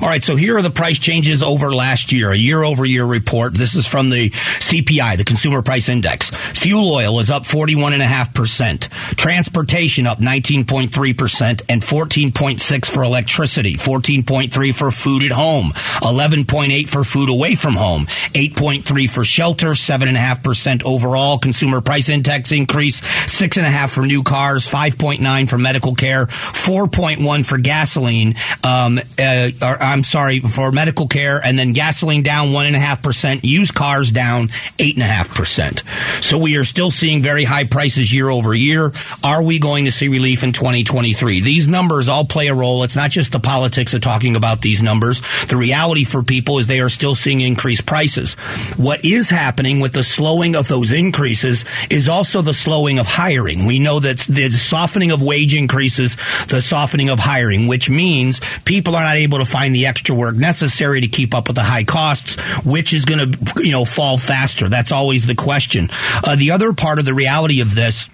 All 0.00 0.08
right, 0.08 0.22
so 0.22 0.36
here 0.36 0.56
are 0.56 0.62
the 0.62 0.70
price 0.70 0.98
changes 0.98 1.42
over 1.42 1.74
last 1.74 2.12
year, 2.12 2.30
a 2.30 2.36
year 2.36 2.62
over 2.62 2.84
year 2.84 3.04
report. 3.04 3.54
This 3.54 3.74
is 3.74 3.86
from 3.86 4.10
the 4.10 4.30
CPI, 4.30 5.16
the 5.18 5.24
Consumer 5.24 5.62
Price 5.62 5.88
Index. 5.88 6.30
Fuel 6.30 6.90
oil 6.90 7.18
is 7.20 7.30
up 7.30 7.44
41.5%. 7.44 9.16
Transportation 9.16 10.06
up 10.06 10.18
19.3% 10.18 11.62
and 11.68 11.82
14.6 11.82 12.86
for 12.90 13.02
electricity, 13.02 13.74
14.3 13.74 14.74
for 14.74 14.90
food 14.90 15.22
at 15.24 15.32
home, 15.32 15.70
11.8 15.70 16.88
for 16.88 17.04
food 17.04 17.28
away 17.28 17.54
from 17.54 17.74
home, 17.74 18.06
8.3 18.06 19.08
for 19.08 19.24
shelter, 19.24 19.70
7.5% 19.70 20.84
overall. 20.84 21.38
Consumer 21.38 21.80
Price 21.80 22.08
Index 22.08 22.52
increase, 22.52 23.00
6.5 23.00 23.94
for 23.94 24.06
new 24.06 24.22
cars, 24.22 24.68
5.9 24.68 25.48
for 25.48 25.58
medical 25.58 25.94
care, 25.94 26.26
4.1 26.26 27.46
for 27.46 27.58
gasoline, 27.58 28.34
um, 28.62 28.98
uh, 29.18 29.50
or 29.64 29.82
I'm 29.82 30.02
sorry, 30.02 30.40
for 30.40 30.70
medical 30.72 31.08
care, 31.08 31.40
and 31.44 31.58
then 31.58 31.72
gasoline 31.72 32.22
down 32.22 32.52
one 32.52 32.66
and 32.66 32.76
a 32.76 32.78
half 32.78 33.02
percent, 33.02 33.44
used 33.44 33.74
cars 33.74 34.12
down 34.12 34.48
eight 34.78 34.94
and 34.94 35.02
a 35.02 35.06
half 35.06 35.34
percent. 35.34 35.82
So 36.20 36.38
we 36.38 36.56
are 36.56 36.64
still 36.64 36.90
seeing 36.90 37.22
very 37.22 37.44
high 37.44 37.64
prices 37.64 38.12
year 38.12 38.28
over 38.28 38.54
year. 38.54 38.92
Are 39.24 39.42
we 39.42 39.58
going 39.58 39.86
to 39.86 39.90
see 39.90 40.08
relief 40.08 40.44
in 40.44 40.52
2023? 40.52 41.40
These 41.40 41.68
numbers 41.68 42.08
all 42.08 42.24
play 42.24 42.48
a 42.48 42.54
role. 42.54 42.82
It's 42.82 42.96
not 42.96 43.10
just 43.10 43.32
the 43.32 43.40
politics 43.40 43.94
of 43.94 44.00
talking 44.00 44.36
about 44.36 44.60
these 44.60 44.82
numbers. 44.82 45.20
The 45.46 45.56
reality 45.56 46.04
for 46.04 46.22
people 46.22 46.58
is 46.58 46.66
they 46.66 46.80
are 46.80 46.88
still 46.88 47.14
seeing 47.14 47.40
increased 47.40 47.86
prices. 47.86 48.34
What 48.76 49.04
is 49.04 49.30
happening 49.30 49.80
with 49.80 49.92
the 49.92 50.04
slowing 50.04 50.56
of 50.56 50.68
those 50.68 50.92
increases 50.92 51.64
is 51.90 52.08
also 52.08 52.42
the 52.42 52.54
slowing 52.54 52.98
of 52.98 53.06
hiring. 53.06 53.66
We 53.66 53.78
know 53.78 54.00
that 54.00 54.18
the 54.28 54.50
softening 54.50 55.10
of 55.10 55.22
wage 55.22 55.54
increases, 55.54 56.16
the 56.48 56.60
softening 56.60 57.10
of 57.10 57.18
hiring, 57.18 57.66
which 57.66 57.88
means 57.88 58.40
people 58.64 58.96
are 58.96 59.02
not 59.02 59.16
able 59.16 59.38
to 59.38 59.44
find 59.54 59.72
the 59.72 59.86
extra 59.86 60.16
work 60.16 60.34
necessary 60.34 61.00
to 61.00 61.06
keep 61.06 61.32
up 61.32 61.46
with 61.46 61.54
the 61.54 61.62
high 61.62 61.84
costs, 61.84 62.34
which 62.64 62.92
is 62.92 63.04
going 63.04 63.30
to, 63.30 63.62
you 63.62 63.70
know, 63.70 63.84
fall 63.84 64.18
faster. 64.18 64.68
That's 64.68 64.90
always 64.90 65.26
the 65.26 65.36
question. 65.36 65.90
Uh, 66.26 66.34
the 66.34 66.50
other 66.50 66.72
part 66.72 66.98
of 66.98 67.04
the 67.04 67.14
reality 67.14 67.60
of 67.60 67.72
this 67.72 68.10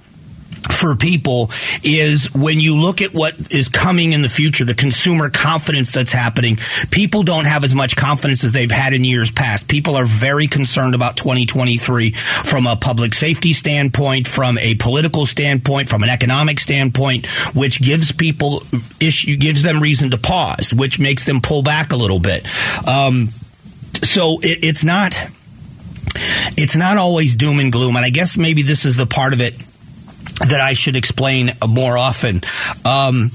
for 0.81 0.97
people 0.97 1.51
is 1.85 2.33
when 2.33 2.59
you 2.59 2.75
look 2.75 3.03
at 3.03 3.13
what 3.13 3.55
is 3.55 3.69
coming 3.69 4.13
in 4.13 4.23
the 4.23 4.31
future, 4.31 4.65
the 4.65 4.75
consumer 4.75 5.29
confidence 5.29 5.93
that's 5.93 6.13
happening, 6.13 6.57
people 6.91 7.23
don't 7.23 7.45
have 7.45 7.65
as 7.65 7.75
much 7.75 7.97
confidence 7.97 8.45
as 8.45 8.53
they've 8.53 8.71
had 8.71 8.95
in 8.95 9.05
years 9.05 9.31
past. 9.31 9.69
People 9.69 9.95
are 9.95 10.07
very 10.07 10.47
concerned 10.47 10.95
about 10.95 11.19
2023 11.19 12.13
from 12.13 12.67
a 12.67 12.77
public 12.77 13.13
safety 13.13 13.53
standpoint, 13.53 14.27
from 14.27 14.57
a 14.57 14.75
political 14.77 15.27
standpoint, 15.27 15.89
from 15.89 16.03
an 16.03 16.09
economic 16.09 16.59
standpoint, 16.59 17.27
which 17.55 17.83
gives 17.83 18.11
people 18.13 18.63
issue, 19.01 19.37
gives 19.37 19.63
them 19.63 19.81
reason 19.81 20.11
to 20.11 20.19
pause, 20.19 20.73
which 20.73 20.99
makes 20.99 21.25
them 21.25 21.43
pull 21.43 21.63
back 21.63 21.93
a 21.93 21.97
little 21.97 22.21
bit. 22.21 22.47
Um, 22.89 23.29
so 24.03 24.39
it, 24.41 24.65
it's 24.65 24.83
not, 24.83 25.15
it's 26.57 26.75
not 26.75 26.97
always 26.97 27.37
doom 27.37 27.59
and 27.59 27.71
gloom. 27.71 27.97
And 27.97 28.05
I 28.05 28.11
guess 28.11 28.39
maybe 28.39 28.63
this 28.63 28.87
is 28.87 28.97
the 28.97 29.07
part 29.07 29.35
of 29.35 29.43
it 29.43 29.55
that 30.41 30.61
I 30.61 30.73
should 30.73 30.97
explain 30.97 31.53
more 31.67 31.97
often. 31.97 32.41
Um, 32.85 33.31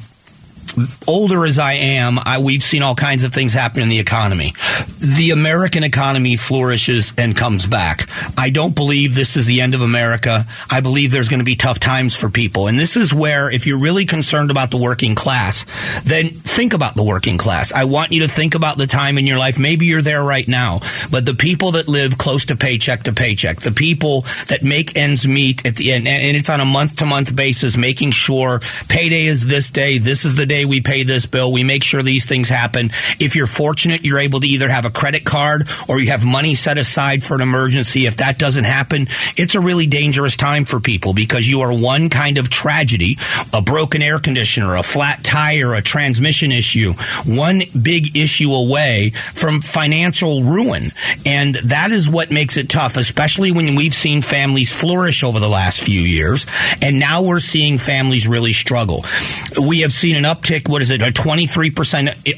older 1.08 1.46
as 1.46 1.60
I 1.60 1.74
am, 1.74 2.17
I, 2.20 2.39
we've 2.39 2.63
seen 2.63 2.82
all 2.82 2.96
kinds 2.96 3.24
of 3.24 3.34
things 3.34 3.53
happen 3.53 3.82
in 3.82 3.89
the 3.89 4.00
economy. 4.00 4.53
The 5.00 5.32
American 5.32 5.84
economy 5.84 6.36
flourishes 6.36 7.13
and 7.17 7.36
comes 7.36 7.65
back. 7.65 8.08
I 8.38 8.50
don't 8.50 8.75
believe 8.75 9.15
this 9.15 9.38
is 9.38 9.46
the 9.46 9.62
end 9.62 9.75
of 9.75 9.82
America. 9.82 10.46
I 10.70 10.82
believe 10.82 11.12
there's 11.12 11.29
going 11.29 11.39
to 11.39 11.46
be 11.46 11.55
tough 11.55 11.79
times 11.79 12.15
for 12.15 12.29
people. 12.29 12.67
And 12.67 12.77
this 12.77 12.98
is 12.98 13.13
where, 13.13 13.50
if 13.50 13.67
you're 13.67 13.79
really 13.79 14.05
concerned 14.05 14.51
about 14.51 14.72
the 14.72 14.77
working 14.77 15.15
class, 15.15 15.65
then 16.03 16.29
think 16.29 16.74
about 16.74 16.96
the 16.96 17.03
working 17.03 17.38
class. 17.38 17.72
I 17.72 17.86
want 17.86 18.12
you 18.12 18.22
to 18.22 18.27
think 18.27 18.55
about 18.55 18.77
the 18.77 18.88
time 18.88 19.17
in 19.17 19.25
your 19.25 19.38
life. 19.38 19.58
Maybe 19.58 19.86
you're 19.86 20.01
there 20.01 20.24
right 20.24 20.48
now, 20.48 20.79
but 21.12 21.25
the 21.25 21.36
people 21.36 21.72
that 21.72 21.88
live 21.88 22.17
close 22.17 22.46
to 22.46 22.55
paycheck 22.55 23.03
to 23.03 23.13
paycheck, 23.13 23.62
the 23.62 23.72
people 23.72 24.22
that 24.50 24.60
make 24.63 24.98
ends 24.98 25.27
meet 25.27 25.65
at 25.65 25.75
the 25.75 25.94
end, 25.94 26.08
and 26.08 26.36
it's 26.36 26.50
on 26.50 26.60
a 26.60 26.65
month 26.65 26.98
to 26.98 27.05
month 27.05 27.36
basis, 27.36 27.77
making 27.77 28.12
sure 28.12 28.60
payday 28.89 29.25
is 29.25 29.46
this 29.46 29.70
day, 29.70 29.98
this 29.98 30.25
is 30.25 30.36
the 30.36 30.46
day 30.46 30.64
we 30.65 30.81
pay 30.81 31.03
this 31.03 31.25
bill. 31.25 31.51
We 31.51 31.63
make 31.63 31.84
sure 31.84 32.01
these 32.01 32.25
things 32.25 32.50
happen. 32.50 32.91
If 33.19 33.36
you're 33.36 33.48
fortunate, 33.48 34.05
you're 34.05 34.19
able 34.19 34.39
to 34.41 34.48
either 34.48 34.69
have 34.69 34.86
a 34.86 34.89
credit 34.89 35.24
card 35.25 35.69
or 35.88 36.00
you 36.00 36.07
have 36.12 36.25
money 36.25 36.55
set 36.55 36.77
aside 36.77 37.24
for 37.24 37.36
an 37.36 37.41
emergency. 37.41 38.05
If 38.05 38.17
that 38.17 38.38
doesn't 38.38 38.63
happen, 38.63 39.07
it's 39.38 39.55
a 39.55 39.60
really 39.60 39.88
dangerous 39.88 40.36
time 40.36 40.65
for 40.65 40.79
people 40.79 41.13
because 41.13 41.48
you 41.48 41.62
are 41.62 41.74
one 41.74 42.10
kind 42.10 42.38
of 42.38 42.50
tragedy, 42.50 43.17
a 43.53 43.62
broken 43.62 44.01
air 44.01 44.19
conditioner, 44.19 44.75
a 44.75 44.84
flat 44.84 45.24
tire, 45.24 45.74
a 45.74 45.81
transmission 45.81 46.51
issue, 46.51 46.93
one 47.25 47.62
big 47.79 48.15
issue 48.17 48.53
away 48.53 49.12
from 49.12 49.62
financial 49.62 50.43
ruin. 50.43 50.91
And 51.25 51.55
that 51.55 51.91
is 51.91 52.10
what 52.10 52.31
makes 52.31 52.57
it 52.57 52.69
tough, 52.69 52.98
especially 52.98 53.51
when 53.51 53.75
we've 53.75 53.93
seen 53.93 54.22
families 54.22 54.74
flourish 54.74 55.24
over 55.24 55.39
the 55.39 55.50
last 55.50 55.81
few 55.81 56.01
years. 56.01 56.45
And 56.81 57.00
now 57.00 57.24
we're 57.24 57.39
seeing 57.39 57.77
families 57.77 58.27
really 58.27 58.53
struggle. 58.53 59.03
We 59.62 59.81
have 59.81 59.91
seen 59.91 60.15
an 60.15 60.24
uptick 60.24 60.55
uptick. 60.56 60.70
What 60.70 60.82
is 60.82 60.92
it? 60.92 61.02
A 61.02 61.12
23% 61.12 61.72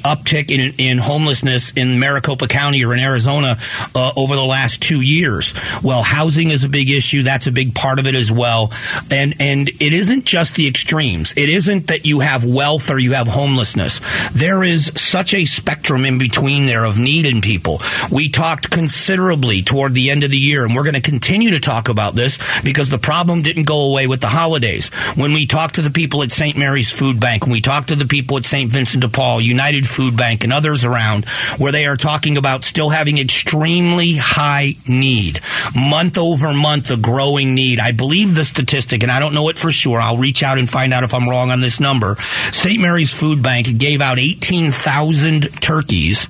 uptick 0.01 0.51
in, 0.51 0.73
in 0.77 0.97
homelessness 0.97 1.71
in 1.71 1.99
Maricopa 1.99 2.47
County 2.47 2.83
or 2.83 2.93
in 2.93 2.99
Arizona 2.99 3.57
uh, 3.95 4.11
over 4.15 4.35
the 4.35 4.45
last 4.45 4.81
two 4.81 5.01
years. 5.01 5.53
Well, 5.83 6.03
housing 6.03 6.49
is 6.49 6.63
a 6.63 6.69
big 6.69 6.89
issue. 6.89 7.23
That's 7.23 7.47
a 7.47 7.51
big 7.51 7.75
part 7.75 7.99
of 7.99 8.07
it 8.07 8.15
as 8.15 8.31
well. 8.31 8.71
And, 9.11 9.35
and 9.39 9.69
it 9.69 9.93
isn't 9.93 10.25
just 10.25 10.55
the 10.55 10.67
extremes. 10.67 11.33
It 11.37 11.49
isn't 11.49 11.87
that 11.87 12.05
you 12.05 12.19
have 12.19 12.45
wealth 12.45 12.89
or 12.89 12.97
you 12.97 13.13
have 13.13 13.27
homelessness. 13.27 14.01
There 14.33 14.63
is 14.63 14.91
such 14.95 15.33
a 15.33 15.45
spectrum 15.45 16.05
in 16.05 16.17
between 16.17 16.65
there 16.65 16.85
of 16.85 16.99
need 16.99 17.25
in 17.25 17.41
people. 17.41 17.79
We 18.11 18.29
talked 18.29 18.71
considerably 18.71 19.61
toward 19.61 19.93
the 19.93 20.11
end 20.11 20.23
of 20.23 20.31
the 20.31 20.37
year, 20.37 20.65
and 20.65 20.75
we're 20.75 20.83
going 20.83 20.95
to 20.95 21.01
continue 21.01 21.51
to 21.51 21.59
talk 21.59 21.89
about 21.89 22.15
this 22.15 22.37
because 22.63 22.89
the 22.89 22.97
problem 22.97 23.41
didn't 23.41 23.67
go 23.67 23.89
away 23.89 24.07
with 24.07 24.21
the 24.21 24.27
holidays. 24.27 24.89
When 25.15 25.33
we 25.33 25.45
talked 25.45 25.75
to 25.75 25.81
the 25.81 25.91
people 25.91 26.23
at 26.23 26.31
St. 26.31 26.57
Mary's 26.57 26.91
Food 26.91 27.19
Bank, 27.19 27.43
when 27.43 27.51
we 27.51 27.61
talked 27.61 27.89
to 27.89 27.95
the 27.95 28.06
people 28.07 28.37
at 28.37 28.45
St. 28.45 28.71
Vincent 28.71 29.01
de 29.01 29.09
Paul, 29.09 29.41
United 29.41 29.87
Food 29.87 30.17
Bank, 30.17 30.43
and 30.43 30.53
others 30.53 30.85
around 30.85 31.25
where 31.57 31.71
they 31.71 31.85
are 31.85 31.97
talking 31.97 32.37
about 32.37 32.63
still 32.63 32.89
having 32.89 33.17
extremely 33.17 34.15
high 34.15 34.73
need. 34.87 35.39
Month 35.75 36.17
over 36.17 36.53
month, 36.53 36.91
a 36.91 36.97
growing 36.97 37.55
need. 37.55 37.79
I 37.79 37.91
believe 37.91 38.35
the 38.35 38.45
statistic, 38.45 39.03
and 39.03 39.11
I 39.11 39.19
don't 39.19 39.33
know 39.33 39.49
it 39.49 39.57
for 39.57 39.71
sure. 39.71 39.99
I'll 39.99 40.17
reach 40.17 40.43
out 40.43 40.57
and 40.57 40.69
find 40.69 40.93
out 40.93 41.03
if 41.03 41.13
I'm 41.13 41.29
wrong 41.29 41.51
on 41.51 41.61
this 41.61 41.79
number. 41.79 42.15
St. 42.51 42.79
Mary's 42.81 43.13
Food 43.13 43.41
Bank 43.41 43.77
gave 43.77 44.01
out 44.01 44.19
18,000 44.19 45.61
turkeys 45.61 46.27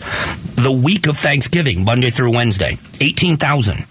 the 0.55 0.71
week 0.71 1.07
of 1.07 1.17
Thanksgiving, 1.17 1.83
Monday 1.83 2.09
through 2.09 2.33
Wednesday. 2.33 2.77
18,000. 2.99 3.85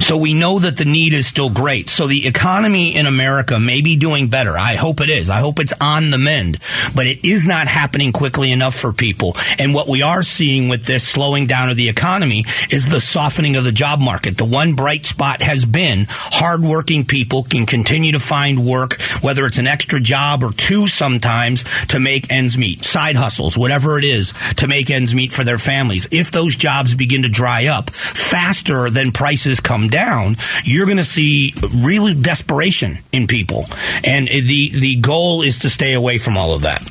So 0.00 0.16
we 0.16 0.34
know 0.34 0.58
that 0.58 0.76
the 0.76 0.84
need 0.84 1.14
is 1.14 1.26
still 1.26 1.50
great. 1.50 1.88
So 1.88 2.06
the 2.06 2.26
economy 2.26 2.96
in 2.96 3.06
America 3.06 3.58
may 3.58 3.82
be 3.82 3.96
doing 3.96 4.28
better. 4.28 4.56
I 4.56 4.74
hope 4.74 5.00
it 5.00 5.10
is. 5.10 5.30
I 5.30 5.40
hope 5.40 5.58
it's 5.58 5.74
on 5.80 6.10
the 6.10 6.18
mend, 6.18 6.58
but 6.94 7.06
it 7.06 7.24
is 7.26 7.46
not 7.46 7.68
happening 7.68 8.12
quickly 8.12 8.52
enough 8.52 8.74
for 8.74 8.92
people. 8.92 9.36
And 9.58 9.74
what 9.74 9.88
we 9.88 10.02
are 10.02 10.22
seeing 10.22 10.68
with 10.68 10.84
this 10.84 11.06
slowing 11.06 11.46
down 11.46 11.70
of 11.70 11.76
the 11.76 11.88
economy 11.88 12.44
is 12.70 12.86
the 12.86 13.00
softening 13.00 13.56
of 13.56 13.64
the 13.64 13.72
job 13.72 14.00
market. 14.00 14.36
The 14.36 14.44
one 14.44 14.74
bright 14.74 15.04
spot 15.04 15.42
has 15.42 15.64
been 15.64 16.06
hardworking 16.08 17.04
people 17.04 17.42
can 17.42 17.66
continue 17.66 18.12
to 18.12 18.20
find 18.20 18.64
work, 18.64 19.00
whether 19.20 19.46
it's 19.46 19.58
an 19.58 19.66
extra 19.66 20.00
job 20.00 20.42
or 20.42 20.52
two 20.52 20.86
sometimes 20.86 21.64
to 21.88 22.00
make 22.00 22.32
ends 22.32 22.56
meet, 22.56 22.84
side 22.84 23.16
hustles, 23.16 23.58
whatever 23.58 23.98
it 23.98 24.04
is 24.04 24.32
to 24.56 24.68
make 24.68 24.90
ends 24.90 25.14
meet 25.14 25.32
for 25.32 25.44
their 25.44 25.58
families. 25.58 26.08
If 26.10 26.30
those 26.30 26.56
jobs 26.56 26.94
begin 26.94 27.22
to 27.22 27.28
dry 27.28 27.66
up 27.66 27.90
faster 27.90 28.90
than 28.90 29.12
prices 29.12 29.57
come 29.60 29.88
down, 29.88 30.36
you're 30.64 30.86
going 30.86 30.98
to 30.98 31.04
see 31.04 31.52
really 31.74 32.14
desperation 32.14 32.98
in 33.12 33.26
people. 33.26 33.66
And 34.04 34.28
the, 34.28 34.70
the 34.80 34.96
goal 35.00 35.42
is 35.42 35.60
to 35.60 35.70
stay 35.70 35.94
away 35.94 36.18
from 36.18 36.36
all 36.36 36.54
of 36.54 36.62
that. 36.62 36.82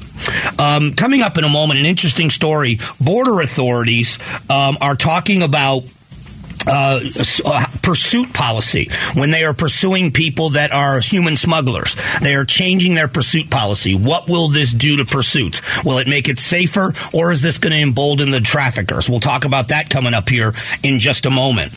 Um, 0.60 0.94
coming 0.94 1.22
up 1.22 1.38
in 1.38 1.44
a 1.44 1.50
moment, 1.50 1.80
an 1.80 1.86
interesting 1.86 2.30
story. 2.30 2.80
Border 3.00 3.42
authorities 3.42 4.18
um, 4.50 4.78
are 4.82 4.96
talking 4.96 5.44
about 5.44 5.84
uh, 6.70 7.00
uh, 7.46 7.66
pursuit 7.82 8.34
policy 8.34 8.90
when 9.14 9.32
they 9.32 9.44
are 9.44 9.54
pursuing 9.54 10.12
people 10.12 10.50
that 10.50 10.74
are 10.74 11.00
human 11.00 11.36
smugglers. 11.38 11.96
They 12.22 12.36
are 12.36 12.46
changing 12.46 12.96
their 12.96 13.08
pursuit 13.08 13.50
policy. 13.50 13.96
What 13.96 14.28
will 14.28 14.50
this 14.50 14.74
do 14.74 14.98
to 14.98 15.06
pursuits? 15.06 15.62
Will 15.86 16.00
it 16.00 16.08
make 16.08 16.28
it 16.28 16.40
safer 16.40 16.94
or 17.14 17.32
is 17.32 17.42
this 17.42 17.58
going 17.58 17.72
to 17.72 17.80
embolden 17.80 18.32
the 18.32 18.42
traffickers? 18.42 19.10
We'll 19.10 19.20
talk 19.20 19.46
about 19.46 19.70
that 19.70 19.90
coming 19.90 20.14
up 20.14 20.28
here 20.28 20.54
in 20.84 21.00
just 21.00 21.26
a 21.26 21.32
moment. 21.32 21.77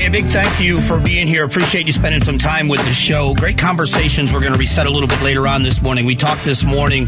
Hey, 0.00 0.06
a 0.06 0.10
big 0.10 0.24
thank 0.24 0.58
you 0.58 0.80
for 0.80 0.98
being 0.98 1.26
here. 1.26 1.44
Appreciate 1.44 1.86
you 1.86 1.92
spending 1.92 2.22
some 2.22 2.38
time 2.38 2.68
with 2.68 2.82
the 2.86 2.90
show. 2.90 3.34
Great 3.34 3.58
conversations. 3.58 4.32
We're 4.32 4.40
going 4.40 4.54
to 4.54 4.58
reset 4.58 4.86
a 4.86 4.90
little 4.90 5.06
bit 5.06 5.20
later 5.20 5.46
on 5.46 5.62
this 5.62 5.82
morning. 5.82 6.06
We 6.06 6.14
talked 6.14 6.42
this 6.42 6.64
morning 6.64 7.06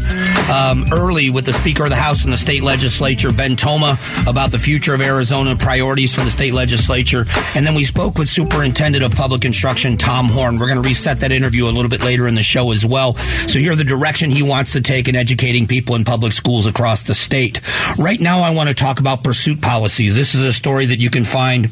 um, 0.53 0.85
early 0.93 1.31
with 1.31 1.47
the 1.47 1.53
Speaker 1.53 1.85
of 1.85 1.89
the 1.89 1.95
House 1.95 2.23
and 2.23 2.31
the 2.31 2.37
state 2.37 2.61
legislature, 2.61 3.31
Ben 3.31 3.55
Toma, 3.55 3.97
about 4.27 4.51
the 4.51 4.59
future 4.59 4.93
of 4.93 5.01
Arizona 5.01 5.55
priorities 5.55 6.13
for 6.13 6.21
the 6.21 6.29
state 6.29 6.53
legislature. 6.53 7.25
And 7.55 7.65
then 7.65 7.73
we 7.73 7.83
spoke 7.83 8.19
with 8.19 8.29
Superintendent 8.29 9.03
of 9.03 9.15
Public 9.15 9.43
Instruction, 9.43 9.97
Tom 9.97 10.27
Horne. 10.27 10.59
We're 10.59 10.67
going 10.67 10.83
to 10.83 10.87
reset 10.87 11.21
that 11.21 11.31
interview 11.31 11.65
a 11.65 11.73
little 11.73 11.89
bit 11.89 12.03
later 12.03 12.27
in 12.27 12.35
the 12.35 12.43
show 12.43 12.71
as 12.71 12.85
well. 12.85 13.15
So 13.15 13.57
hear 13.57 13.75
the 13.75 13.83
direction 13.83 14.29
he 14.29 14.43
wants 14.43 14.73
to 14.73 14.81
take 14.81 15.07
in 15.07 15.15
educating 15.15 15.65
people 15.65 15.95
in 15.95 16.03
public 16.03 16.31
schools 16.31 16.67
across 16.67 17.01
the 17.01 17.15
state. 17.15 17.59
Right 17.97 18.19
now, 18.19 18.41
I 18.41 18.51
want 18.51 18.69
to 18.69 18.75
talk 18.75 18.99
about 18.99 19.23
pursuit 19.23 19.63
policies. 19.63 20.13
This 20.13 20.35
is 20.35 20.43
a 20.43 20.53
story 20.53 20.85
that 20.85 20.99
you 20.99 21.09
can 21.09 21.23
find 21.23 21.71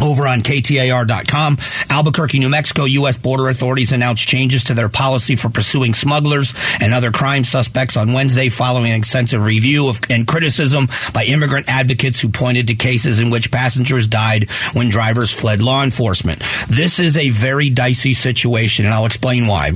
over 0.00 0.26
on 0.26 0.40
KTAR.com. 0.40 1.56
Albuquerque, 1.90 2.38
New 2.38 2.48
Mexico, 2.48 2.84
U.S. 2.84 3.16
border 3.16 3.48
authorities 3.48 3.92
announced 3.92 4.26
changes 4.26 4.64
to 4.64 4.74
their 4.74 4.88
policy 4.88 5.36
for 5.36 5.48
pursuing 5.48 5.94
smugglers 5.94 6.54
and 6.80 6.92
other 6.92 7.12
crime 7.12 7.44
suspects 7.44 7.96
on 7.96 8.12
Wednesday 8.12 8.48
following 8.48 8.90
an 8.90 8.98
extensive 8.98 9.42
review 9.42 9.88
of, 9.88 10.00
and 10.10 10.26
criticism 10.26 10.88
by 11.12 11.24
immigrant 11.24 11.68
advocates 11.68 12.20
who 12.20 12.28
pointed 12.28 12.68
to 12.68 12.74
cases 12.74 13.18
in 13.18 13.30
which 13.30 13.50
passengers 13.50 14.06
died 14.06 14.50
when 14.72 14.88
drivers 14.88 15.32
fled 15.32 15.62
law 15.62 15.82
enforcement. 15.82 16.40
This 16.68 16.98
is 16.98 17.16
a 17.16 17.30
very 17.30 17.70
dicey 17.70 18.14
situation, 18.14 18.84
and 18.84 18.94
I'll 18.94 19.06
explain 19.06 19.46
why. 19.46 19.72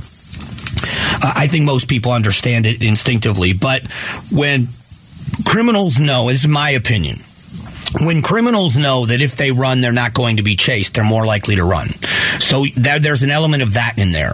I 1.21 1.47
think 1.47 1.65
most 1.65 1.87
people 1.87 2.11
understand 2.11 2.65
it 2.65 2.81
instinctively, 2.81 3.53
but 3.53 3.83
when 4.31 4.69
criminals 5.45 5.99
know, 5.99 6.29
is 6.29 6.47
my 6.47 6.71
opinion, 6.71 7.19
when 8.01 8.21
criminals 8.21 8.77
know 8.77 9.05
that 9.05 9.21
if 9.21 9.35
they 9.35 9.51
run, 9.51 9.81
they're 9.81 9.91
not 9.91 10.13
going 10.13 10.37
to 10.37 10.43
be 10.43 10.55
chased, 10.55 10.93
they're 10.93 11.03
more 11.03 11.25
likely 11.25 11.55
to 11.55 11.63
run. 11.63 11.89
So 12.39 12.65
there, 12.75 12.99
there's 12.99 13.23
an 13.23 13.31
element 13.31 13.63
of 13.63 13.73
that 13.73 13.93
in 13.97 14.11
there. 14.11 14.33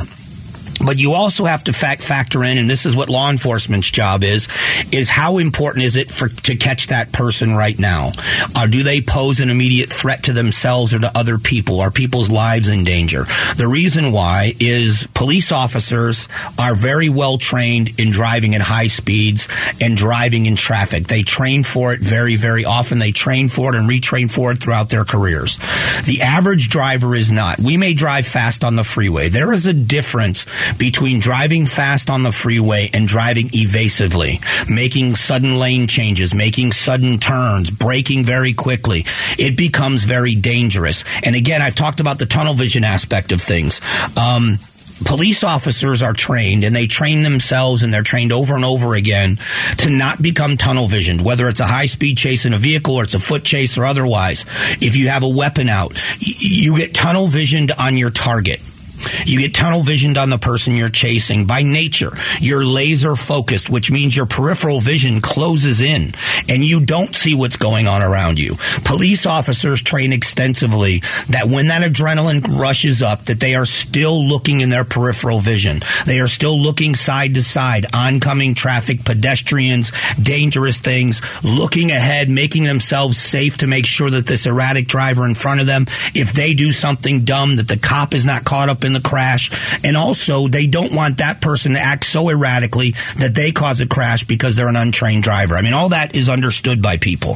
But 0.84 1.00
you 1.00 1.14
also 1.14 1.46
have 1.46 1.64
to 1.66 1.74
fact 1.74 2.04
factor 2.04 2.44
in, 2.44 2.58
and 2.58 2.70
this 2.70 2.86
is 2.86 2.96
what 2.96 3.10
law 3.10 3.30
enforcement's 3.30 3.90
job 3.90 4.24
is, 4.24 4.48
is 4.92 5.10
how 5.10 5.38
important 5.38 5.86
is 5.86 5.96
it 5.96 6.12
for 6.12 6.30
to 6.30 6.56
catch 6.56 6.88
that 6.88 7.12
person 7.12 7.54
right 7.54 7.78
now? 7.78 8.12
Or 8.60 8.68
do 8.68 8.84
they 8.84 9.02
pose 9.02 9.40
an 9.40 9.50
immediate 9.50 9.92
threat 9.92 10.24
to 10.24 10.34
themselves 10.34 10.94
or 10.94 11.00
to 11.00 11.18
other 11.18 11.38
people? 11.38 11.80
Are 11.80 11.92
people's 11.92 12.30
lives 12.30 12.68
in 12.68 12.84
danger? 12.84 13.26
The 13.56 13.68
reason 13.68 14.12
why 14.12 14.54
is 14.60 15.08
police 15.14 15.52
officers 15.52 16.28
are 16.60 16.76
very 16.76 17.10
well 17.10 17.38
trained 17.38 18.00
in 18.00 18.12
driving 18.12 18.54
at 18.56 18.62
high 18.62 18.88
speeds 18.88 19.48
and 19.80 19.96
driving 19.96 20.46
in 20.46 20.56
traffic. 20.56 21.08
They 21.08 21.24
train 21.24 21.64
for 21.64 21.94
it 21.94 22.02
very, 22.02 22.36
very 22.36 22.66
often. 22.66 23.00
They 23.00 23.12
train 23.12 23.50
for 23.50 23.74
it 23.74 23.76
and 23.76 23.90
retrain 23.90 24.30
for 24.30 24.52
it 24.52 24.60
throughout 24.60 24.90
their 24.90 25.06
careers. 25.06 25.58
The 26.06 26.22
average 26.22 26.70
driver 26.70 27.16
is 27.16 27.32
not. 27.32 27.60
We 27.60 27.78
may 27.78 27.94
drive 27.94 28.28
fast 28.28 28.64
on 28.64 28.76
the 28.76 28.84
freeway. 28.84 29.30
There 29.30 29.54
is 29.54 29.66
a 29.66 29.74
difference 29.74 30.46
between 30.78 31.20
driving 31.20 31.66
fast 31.66 32.10
on 32.10 32.24
the 32.24 32.32
freeway 32.32 32.90
and 32.94 33.08
driving 33.08 33.50
evasively, 33.54 34.40
making 34.70 35.16
sudden 35.16 35.58
lane 35.58 35.88
changes, 35.88 36.34
making 36.34 36.72
sudden 36.72 37.20
turns, 37.20 37.70
braking 37.70 38.24
very 38.24 38.54
quickly. 38.54 39.06
It 39.38 39.58
becomes 39.58 40.04
very 40.04 40.36
dangerous. 40.36 41.04
And 41.24 41.36
again, 41.36 41.62
I've 41.62 41.76
talked 41.76 42.00
about 42.00 42.20
the 42.20 42.26
tunnel 42.26 42.54
vision 42.54 42.84
aspect 42.84 43.32
of 43.32 43.42
things. 43.42 43.82
Um, 44.18 44.58
police 45.04 45.44
officers 45.44 46.02
are 46.02 46.14
trained 46.14 46.64
and 46.64 46.76
they 46.76 46.88
train 46.88 47.24
themselves 47.24 47.84
and 47.84 47.94
they're 47.94 48.04
trained 48.04 48.32
over 48.32 48.56
and 48.56 48.64
over 48.64 48.96
again 48.96 49.38
to 49.78 49.90
not 49.90 50.22
become 50.22 50.58
tunnel 50.58 50.88
visioned, 50.88 51.22
whether 51.22 51.50
it's 51.50 51.60
a 51.60 51.66
high 51.66 51.86
speed 51.88 52.18
chase 52.18 52.46
in 52.46 52.54
a 52.54 52.58
vehicle 52.58 52.96
or 52.96 53.04
it's 53.04 53.14
a 53.14 53.20
foot 53.20 53.44
chase 53.44 53.78
or 53.78 53.86
otherwise. 53.86 54.46
If 54.82 54.96
you 54.96 55.10
have 55.10 55.24
a 55.24 55.30
weapon 55.30 55.70
out, 55.70 56.00
you 56.20 56.78
get 56.78 56.94
tunnel 56.94 57.28
visioned 57.28 57.72
on 57.72 57.98
your 57.98 58.10
target. 58.10 58.62
You 59.26 59.40
get 59.40 59.54
tunnel 59.54 59.82
visioned 59.82 60.18
on 60.18 60.30
the 60.30 60.38
person 60.38 60.76
you're 60.76 60.90
chasing. 60.90 61.46
By 61.46 61.64
nature, 61.64 62.12
you're 62.40 62.66
laser 62.66 63.16
focused, 63.16 63.70
which 63.70 63.92
means 63.92 64.16
your 64.16 64.26
peripheral 64.26 64.82
vision 64.82 65.22
closes 65.22 65.82
in 65.82 66.14
and 66.50 66.64
you 66.64 66.80
don't 66.80 67.16
see 67.16 67.36
what's 67.36 67.58
going 67.58 67.88
on 67.88 68.02
around 68.02 68.40
you. 68.40 68.56
Police 68.84 69.26
officers 69.26 69.82
train 69.82 70.14
extensively 70.14 71.00
that 71.30 71.48
when 71.48 71.68
that 71.68 71.82
adrenaline 71.82 72.46
rushes 72.60 73.02
up, 73.02 73.26
that 73.26 73.40
they 73.40 73.56
are 73.56 73.66
still 73.66 74.28
looking 74.28 74.62
in 74.62 74.70
their 74.70 74.86
peripheral 74.86 75.40
vision. 75.40 75.82
They 76.06 76.20
are 76.20 76.28
still 76.28 76.60
looking 76.60 76.94
side 76.94 77.34
to 77.36 77.44
side, 77.44 77.86
oncoming 77.94 78.56
traffic, 78.56 79.04
pedestrians, 79.04 79.92
dangerous 80.22 80.80
things, 80.80 81.22
looking 81.44 81.92
ahead, 81.92 82.30
making 82.30 82.64
themselves 82.64 83.18
safe 83.18 83.58
to 83.58 83.68
make 83.68 83.86
sure 83.86 84.10
that 84.10 84.28
this 84.28 84.46
erratic 84.46 84.88
driver 84.88 85.26
in 85.26 85.36
front 85.36 85.62
of 85.62 85.68
them, 85.68 85.84
if 86.14 86.34
they 86.34 86.54
do 86.54 86.72
something 86.72 87.26
dumb, 87.26 87.58
that 87.58 87.68
the 87.68 87.78
cop 87.78 88.14
is 88.14 88.26
not 88.26 88.44
caught 88.46 88.70
up 88.70 88.84
in 88.84 88.94
the 88.96 89.08
crash. 89.08 89.52
And 89.84 89.96
also, 89.96 90.48
they 90.48 90.68
don't 90.68 90.94
want 90.94 91.18
that 91.18 91.42
person 91.42 91.74
to 91.74 91.80
act 91.80 92.06
so 92.06 92.30
erratically 92.30 92.92
that 93.20 93.34
they 93.36 93.52
cause 93.52 93.80
a 93.82 93.88
crash 93.88 94.24
because 94.24 94.56
they're 94.56 94.68
an 94.68 94.76
untrained 94.76 95.24
driver. 95.24 95.56
I 95.56 95.62
mean, 95.62 95.74
all 95.74 95.90
that 95.90 96.16
is 96.16 96.30
understood 96.30 96.82
by 96.82 96.98
people. 96.98 97.36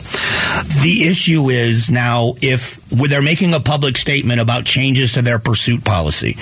The 0.81 1.07
issue 1.07 1.49
is 1.49 1.91
now 1.91 2.33
if 2.41 2.79
they're 2.89 3.21
making 3.21 3.53
a 3.53 3.59
public 3.59 3.97
statement 3.97 4.39
about 4.39 4.65
changes 4.65 5.13
to 5.13 5.21
their 5.21 5.39
pursuit 5.39 5.83
policy. 5.83 6.37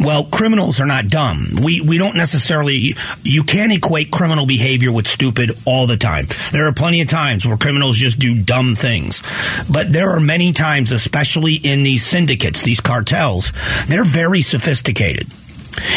Well, 0.00 0.24
criminals 0.24 0.80
are 0.80 0.86
not 0.86 1.08
dumb. 1.08 1.46
We 1.62 1.80
we 1.80 1.98
don't 1.98 2.16
necessarily 2.16 2.94
you 3.22 3.44
can't 3.44 3.72
equate 3.72 4.10
criminal 4.10 4.46
behavior 4.46 4.90
with 4.90 5.06
stupid 5.06 5.52
all 5.66 5.86
the 5.86 5.96
time. 5.96 6.26
There 6.52 6.66
are 6.66 6.72
plenty 6.72 7.00
of 7.00 7.08
times 7.08 7.46
where 7.46 7.56
criminals 7.56 7.96
just 7.96 8.18
do 8.18 8.40
dumb 8.40 8.74
things. 8.74 9.22
But 9.70 9.92
there 9.92 10.10
are 10.10 10.20
many 10.20 10.52
times 10.52 10.92
especially 10.92 11.54
in 11.54 11.82
these 11.82 12.04
syndicates, 12.04 12.62
these 12.62 12.80
cartels, 12.80 13.52
they're 13.86 14.04
very 14.04 14.42
sophisticated. 14.54 15.26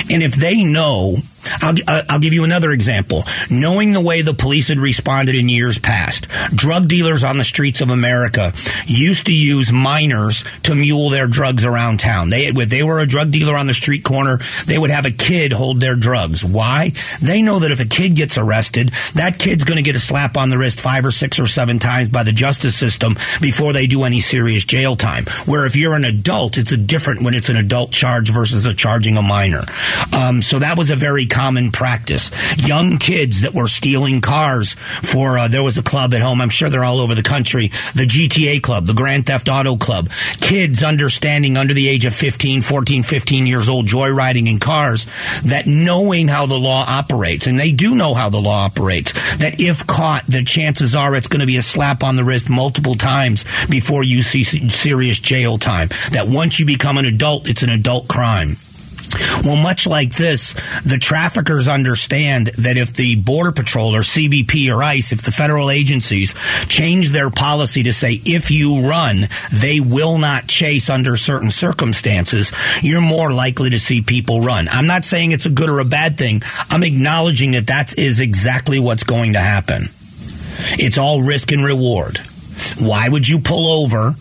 And 0.09 0.23
if 0.23 0.33
they 0.33 0.63
know 0.63 1.17
I'll, 1.61 1.75
I'll 2.09 2.19
give 2.19 2.33
you 2.33 2.43
another 2.43 2.71
example. 2.71 3.23
Knowing 3.49 3.93
the 3.93 4.01
way 4.01 4.21
the 4.21 4.33
police 4.33 4.67
had 4.67 4.79
responded 4.79 5.35
in 5.35 5.49
years 5.49 5.77
past, 5.77 6.27
drug 6.53 6.87
dealers 6.87 7.23
on 7.23 7.37
the 7.37 7.43
streets 7.43 7.81
of 7.81 7.89
America 7.89 8.51
used 8.85 9.27
to 9.27 9.35
use 9.35 9.71
minors 9.71 10.43
to 10.63 10.75
mule 10.75 11.09
their 11.09 11.27
drugs 11.27 11.65
around 11.65 11.99
town. 11.99 12.29
They, 12.29 12.47
if 12.47 12.69
they 12.69 12.83
were 12.83 12.99
a 12.99 13.05
drug 13.05 13.31
dealer 13.31 13.55
on 13.55 13.67
the 13.67 13.73
street 13.73 14.03
corner, 14.03 14.37
they 14.65 14.77
would 14.77 14.91
have 14.91 15.05
a 15.05 15.11
kid 15.11 15.51
hold 15.51 15.79
their 15.79 15.95
drugs. 15.95 16.43
Why? 16.43 16.91
They 17.21 17.41
know 17.41 17.59
that 17.59 17.71
if 17.71 17.79
a 17.79 17.87
kid 17.87 18.15
gets 18.15 18.37
arrested, 18.37 18.89
that 19.15 19.39
kid's 19.39 19.63
going 19.63 19.77
to 19.77 19.83
get 19.83 19.95
a 19.95 19.99
slap 19.99 20.37
on 20.37 20.49
the 20.49 20.57
wrist 20.57 20.79
five 20.79 21.05
or 21.05 21.11
six 21.11 21.39
or 21.39 21.47
seven 21.47 21.79
times 21.79 22.09
by 22.09 22.23
the 22.23 22.31
justice 22.31 22.75
system 22.75 23.15
before 23.41 23.73
they 23.73 23.87
do 23.87 24.03
any 24.03 24.19
serious 24.19 24.65
jail 24.65 24.95
time. 24.95 25.25
Where 25.45 25.65
if 25.65 25.75
you're 25.75 25.95
an 25.95 26.05
adult, 26.05 26.57
it's 26.57 26.71
a 26.71 26.77
different 26.77 27.23
when 27.23 27.33
it's 27.33 27.49
an 27.49 27.57
adult 27.57 27.91
charge 27.91 28.31
versus 28.31 28.65
a 28.65 28.73
charging 28.73 29.17
a 29.17 29.21
minor. 29.21 29.63
Um, 30.17 30.41
so 30.41 30.59
that 30.59 30.77
was 30.77 30.89
a 30.89 30.95
very 30.95 31.25
common 31.37 31.71
practice. 31.71 32.31
Young 32.57 32.97
kids 32.97 33.41
that 33.41 33.53
were 33.53 33.67
stealing 33.67 34.21
cars 34.21 34.73
for, 34.73 35.37
uh, 35.37 35.47
there 35.47 35.61
was 35.61 35.77
a 35.77 35.83
club 35.83 36.15
at 36.15 36.21
home, 36.21 36.41
I'm 36.41 36.49
sure 36.49 36.67
they're 36.67 36.83
all 36.83 36.99
over 36.99 37.13
the 37.13 37.21
country, 37.21 37.67
the 37.93 38.07
GTA 38.07 38.59
Club, 38.63 38.87
the 38.87 38.95
Grand 38.95 39.27
Theft 39.27 39.47
Auto 39.47 39.77
Club. 39.77 40.09
Kids 40.41 40.81
understanding 40.81 41.55
under 41.55 41.75
the 41.75 41.87
age 41.87 42.05
of 42.05 42.15
15, 42.15 42.61
14, 42.61 43.03
15 43.03 43.45
years 43.45 43.69
old, 43.69 43.85
joyriding 43.85 44.49
in 44.49 44.57
cars, 44.57 45.05
that 45.45 45.67
knowing 45.67 46.27
how 46.27 46.47
the 46.47 46.57
law 46.57 46.83
operates, 46.87 47.45
and 47.45 47.59
they 47.59 47.71
do 47.71 47.93
know 47.93 48.15
how 48.15 48.29
the 48.29 48.41
law 48.41 48.65
operates, 48.65 49.13
that 49.37 49.61
if 49.61 49.85
caught, 49.85 50.25
the 50.25 50.43
chances 50.43 50.95
are 50.95 51.13
it's 51.13 51.27
going 51.27 51.41
to 51.41 51.45
be 51.45 51.57
a 51.57 51.61
slap 51.61 52.03
on 52.03 52.15
the 52.15 52.23
wrist 52.23 52.49
multiple 52.49 52.95
times 52.95 53.45
before 53.69 54.01
you 54.01 54.23
see 54.23 54.43
serious 54.43 55.19
jail 55.19 55.59
time. 55.59 55.89
That 56.13 56.27
once 56.27 56.59
you 56.59 56.65
become 56.65 56.97
an 56.97 57.05
adult, 57.05 57.47
it's 57.47 57.61
an 57.61 57.69
adult 57.69 58.07
crime. 58.07 58.57
Well, 59.43 59.55
much 59.55 59.87
like 59.87 60.11
this, 60.11 60.53
the 60.85 60.97
traffickers 60.99 61.67
understand 61.67 62.47
that 62.57 62.77
if 62.77 62.93
the 62.93 63.15
Border 63.15 63.51
Patrol 63.51 63.95
or 63.95 64.01
CBP 64.01 64.73
or 64.73 64.83
ICE, 64.83 65.11
if 65.11 65.21
the 65.21 65.31
federal 65.31 65.69
agencies 65.69 66.33
change 66.67 67.11
their 67.11 67.29
policy 67.29 67.83
to 67.83 67.93
say 67.93 68.21
if 68.25 68.51
you 68.51 68.87
run, 68.87 69.27
they 69.51 69.79
will 69.79 70.17
not 70.17 70.47
chase 70.47 70.89
under 70.89 71.15
certain 71.15 71.51
circumstances, 71.51 72.51
you're 72.81 73.01
more 73.01 73.31
likely 73.31 73.71
to 73.71 73.79
see 73.79 74.01
people 74.01 74.41
run. 74.41 74.67
I'm 74.69 74.87
not 74.87 75.05
saying 75.05 75.31
it's 75.31 75.45
a 75.45 75.51
good 75.51 75.69
or 75.69 75.79
a 75.79 75.85
bad 75.85 76.17
thing. 76.17 76.41
I'm 76.69 76.83
acknowledging 76.83 77.51
that 77.51 77.67
that 77.67 77.97
is 77.97 78.19
exactly 78.19 78.79
what's 78.79 79.03
going 79.03 79.33
to 79.33 79.39
happen. 79.39 79.83
It's 80.79 80.97
all 80.97 81.21
risk 81.21 81.51
and 81.51 81.63
reward. 81.63 82.17
Why 82.79 83.07
would 83.07 83.27
you 83.27 83.39
pull 83.39 83.83
over 83.83 84.15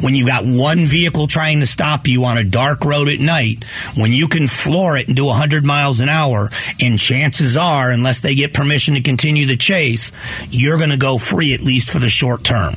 when 0.00 0.14
you've 0.14 0.28
got 0.28 0.44
one 0.44 0.84
vehicle 0.86 1.26
trying 1.26 1.60
to 1.60 1.66
stop 1.66 2.06
you 2.06 2.24
on 2.24 2.38
a 2.38 2.44
dark 2.44 2.84
road 2.84 3.08
at 3.08 3.20
night, 3.20 3.64
when 3.96 4.12
you 4.12 4.28
can 4.28 4.46
floor 4.46 4.96
it 4.96 5.08
and 5.08 5.16
do 5.16 5.26
100 5.26 5.64
miles 5.64 6.00
an 6.00 6.08
hour, 6.08 6.50
and 6.80 6.98
chances 6.98 7.56
are, 7.56 7.90
unless 7.90 8.20
they 8.20 8.34
get 8.34 8.54
permission 8.54 8.94
to 8.94 9.02
continue 9.02 9.46
the 9.46 9.56
chase, 9.56 10.12
you're 10.50 10.78
going 10.78 10.90
to 10.90 10.96
go 10.96 11.18
free 11.18 11.54
at 11.54 11.60
least 11.60 11.90
for 11.90 11.98
the 11.98 12.08
short 12.08 12.44
term. 12.44 12.74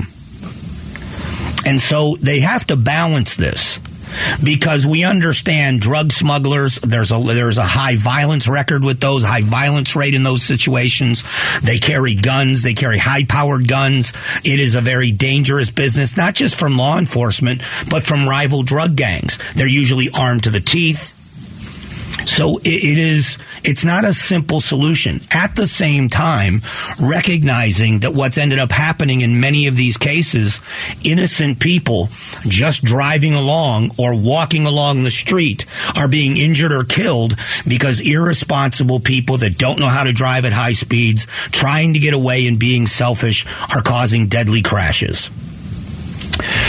And 1.66 1.82
so 1.82 2.16
they 2.16 2.40
have 2.40 2.66
to 2.68 2.76
balance 2.76 3.36
this 3.36 3.80
because 4.44 4.86
we 4.86 5.04
understand 5.04 5.82
drug 5.82 6.12
smugglers. 6.12 6.80
There's 6.80 7.12
a 7.12 7.20
there's 7.20 7.58
a 7.58 7.64
high 7.64 7.96
violence 7.96 8.48
record 8.48 8.84
with 8.84 9.00
those, 9.00 9.24
high 9.24 9.42
violence 9.42 9.96
rate 9.96 10.14
in 10.14 10.24
those 10.24 10.44
situations. 10.44 11.24
They 11.62 11.78
carry 11.78 12.16
guns. 12.16 12.64
They 12.64 12.74
carry 12.74 12.98
high 12.98 13.24
powered 13.24 13.68
guns. 13.68 14.14
It 14.44 14.60
is 14.60 14.76
a 14.76 14.82
very 14.82 15.12
dangerous 15.12 15.72
business, 15.72 16.18
not 16.18 16.36
just 16.36 16.58
from 16.58 16.78
law 16.78 16.98
enforcement, 16.98 17.62
but 17.90 18.04
from 18.04 18.28
rival 18.28 18.64
drug 18.64 18.96
gangs. 18.96 19.38
They're 19.56 19.68
usually 19.68 20.10
armed 20.18 20.44
to 20.44 20.50
the 20.50 20.60
teeth. 20.62 21.17
So 22.26 22.58
it, 22.60 22.98
is, 22.98 23.38
it's 23.64 23.86
not 23.86 24.04
a 24.04 24.14
simple 24.14 24.60
solution. 24.62 25.22
At 25.32 25.56
the 25.56 25.68
same 25.68 26.10
time, 26.10 26.62
recognizing 27.02 28.00
that 28.00 28.14
what's 28.14 28.38
ended 28.38 28.60
up 28.60 28.72
happening 28.72 29.22
in 29.22 29.40
many 29.40 29.68
of 29.68 29.76
these 29.76 29.98
cases, 29.98 30.62
innocent 31.04 31.60
people 31.60 32.10
just 32.48 32.84
driving 32.84 33.34
along 33.34 33.92
or 33.98 34.16
walking 34.16 34.66
along 34.66 35.04
the 35.04 35.12
street 35.12 35.66
are 35.98 36.08
being 36.08 36.38
injured 36.38 36.72
or 36.72 36.84
killed 36.84 37.36
because 37.68 38.00
irresponsible 38.00 39.00
people 39.00 39.38
that 39.38 39.58
don't 39.58 39.80
know 39.80 39.88
how 39.88 40.04
to 40.04 40.14
drive 40.14 40.46
at 40.46 40.54
high 40.54 40.74
speeds, 40.74 41.26
trying 41.52 41.94
to 41.94 42.00
get 42.00 42.14
away 42.14 42.48
and 42.48 42.60
being 42.60 42.86
selfish 42.86 43.46
are 43.76 43.82
causing 43.82 44.28
deadly 44.28 44.62
crashes. 44.62 45.30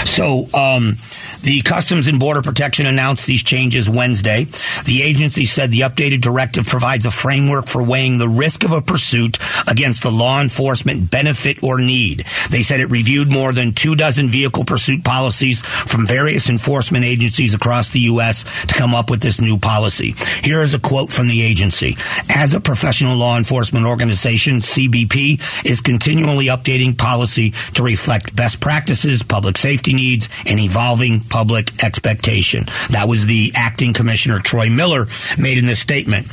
So, 0.05 0.47
um, 0.55 0.97
the 1.43 1.63
Customs 1.63 2.07
and 2.07 2.19
Border 2.19 2.43
Protection 2.43 2.87
announced 2.87 3.27
these 3.27 3.43
changes 3.43 3.89
Wednesday. 3.89 4.45
The 4.85 5.03
agency 5.03 5.45
said 5.45 5.71
the 5.71 5.81
updated 5.81 6.21
directive 6.21 6.67
provides 6.67 7.07
a 7.07 7.11
framework 7.11 7.67
for 7.67 7.83
weighing 7.83 8.19
the 8.19 8.29
risk 8.29 8.65
of 8.65 8.73
a 8.73 8.83
pursuit 8.83 9.39
against 9.67 10.03
the 10.03 10.11
law 10.11 10.41
enforcement 10.41 11.11
benefit 11.11 11.63
or 11.63 11.79
need. 11.79 12.25
They 12.51 12.63
said 12.63 12.81
it 12.81 12.91
reviewed 12.91 13.31
more 13.31 13.53
than 13.53 13.73
two 13.73 13.95
dozen 13.95 14.29
vehicle 14.29 14.65
pursuit 14.65 15.05
policies 15.05 15.61
from 15.63 16.07
various 16.07 16.49
enforcement 16.49 17.05
agencies 17.05 17.55
across 17.55 17.91
the 17.91 18.01
U.S. 18.01 18.45
to 18.67 18.75
come 18.75 18.95
up 18.95 19.11
with 19.11 19.21
this 19.21 19.41
new 19.41 19.59
policy. 19.59 20.15
Here 20.43 20.63
is 20.63 20.75
a 20.75 20.79
quote 20.79 21.13
from 21.13 21.29
the 21.29 21.43
agency. 21.43 21.97
As 22.29 22.55
a 22.55 22.61
professional 22.61 23.17
law 23.17 23.37
enforcement 23.37 23.87
organization, 23.87 24.57
CBP 24.57 25.65
is 25.65 25.81
continually 25.81 26.47
updating 26.47 26.97
policy 26.97 27.51
to 27.75 27.83
reflect 27.83 28.35
best 28.35 28.61
practices, 28.61 29.23
public 29.23 29.57
safety 29.57 29.93
needs, 29.93 30.29
and 30.47 30.59
evolving 30.59 31.21
public 31.29 31.83
expectation. 31.83 32.65
That 32.91 33.09
was 33.09 33.27
the 33.27 33.53
acting 33.55 33.93
commissioner, 33.93 34.41
Troy 34.41 34.69
Miller, 34.69 35.07
made 35.39 35.59
in 35.59 35.67
this 35.67 35.81
statement. 35.81 36.29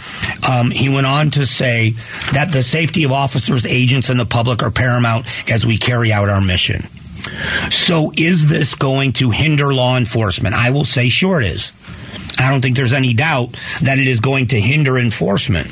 Um, 0.48 0.72
he 0.72 0.90
went 0.90 1.08
on 1.08 1.32
to 1.32 1.46
say 1.46 1.92
that 2.34 2.52
the 2.52 2.62
safety 2.62 3.04
of 3.04 3.12
officers, 3.12 3.66
agents, 3.66 4.10
and 4.10 4.20
the 4.20 4.26
public 4.26 4.64
are 4.64 4.72
paramount 4.72 5.26
as 5.52 5.66
we 5.66 5.78
carry 5.78 6.12
out 6.12 6.30
our 6.30 6.42
mission. 6.42 6.88
So, 7.70 8.12
is 8.16 8.46
this 8.48 8.76
going 8.76 9.14
to 9.14 9.32
hinder 9.32 9.74
law 9.74 9.98
enforcement? 9.98 10.54
I 10.54 10.70
will 10.70 10.86
say, 10.86 11.10
sure, 11.10 11.42
it 11.42 11.48
is. 11.48 11.74
I 12.40 12.50
don't 12.50 12.62
think 12.62 12.76
there's 12.76 12.94
any 12.94 13.14
doubt 13.14 13.52
that 13.82 13.98
it 14.00 14.08
is 14.08 14.20
going 14.20 14.48
to 14.48 14.60
hinder 14.60 14.98
enforcement 14.98 15.68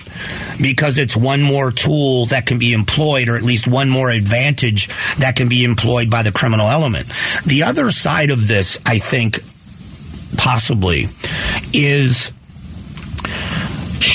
because 0.62 0.98
it's 0.98 1.16
one 1.16 1.42
more 1.42 1.72
tool 1.72 2.28
that 2.28 2.46
can 2.46 2.60
be 2.60 2.74
employed, 2.74 3.28
or 3.28 3.36
at 3.36 3.44
least 3.44 3.68
one 3.68 3.90
more 3.90 4.10
advantage 4.10 4.88
that 5.18 5.36
can 5.36 5.50
be 5.50 5.64
employed 5.64 6.10
by 6.10 6.24
the 6.24 6.32
criminal 6.32 6.68
element. 6.70 7.08
The 7.46 7.64
other 7.64 7.92
side 7.92 8.30
of 8.30 8.48
this, 8.48 8.78
I 8.86 9.00
think, 9.00 9.42
possibly, 10.38 11.08
is 11.74 12.32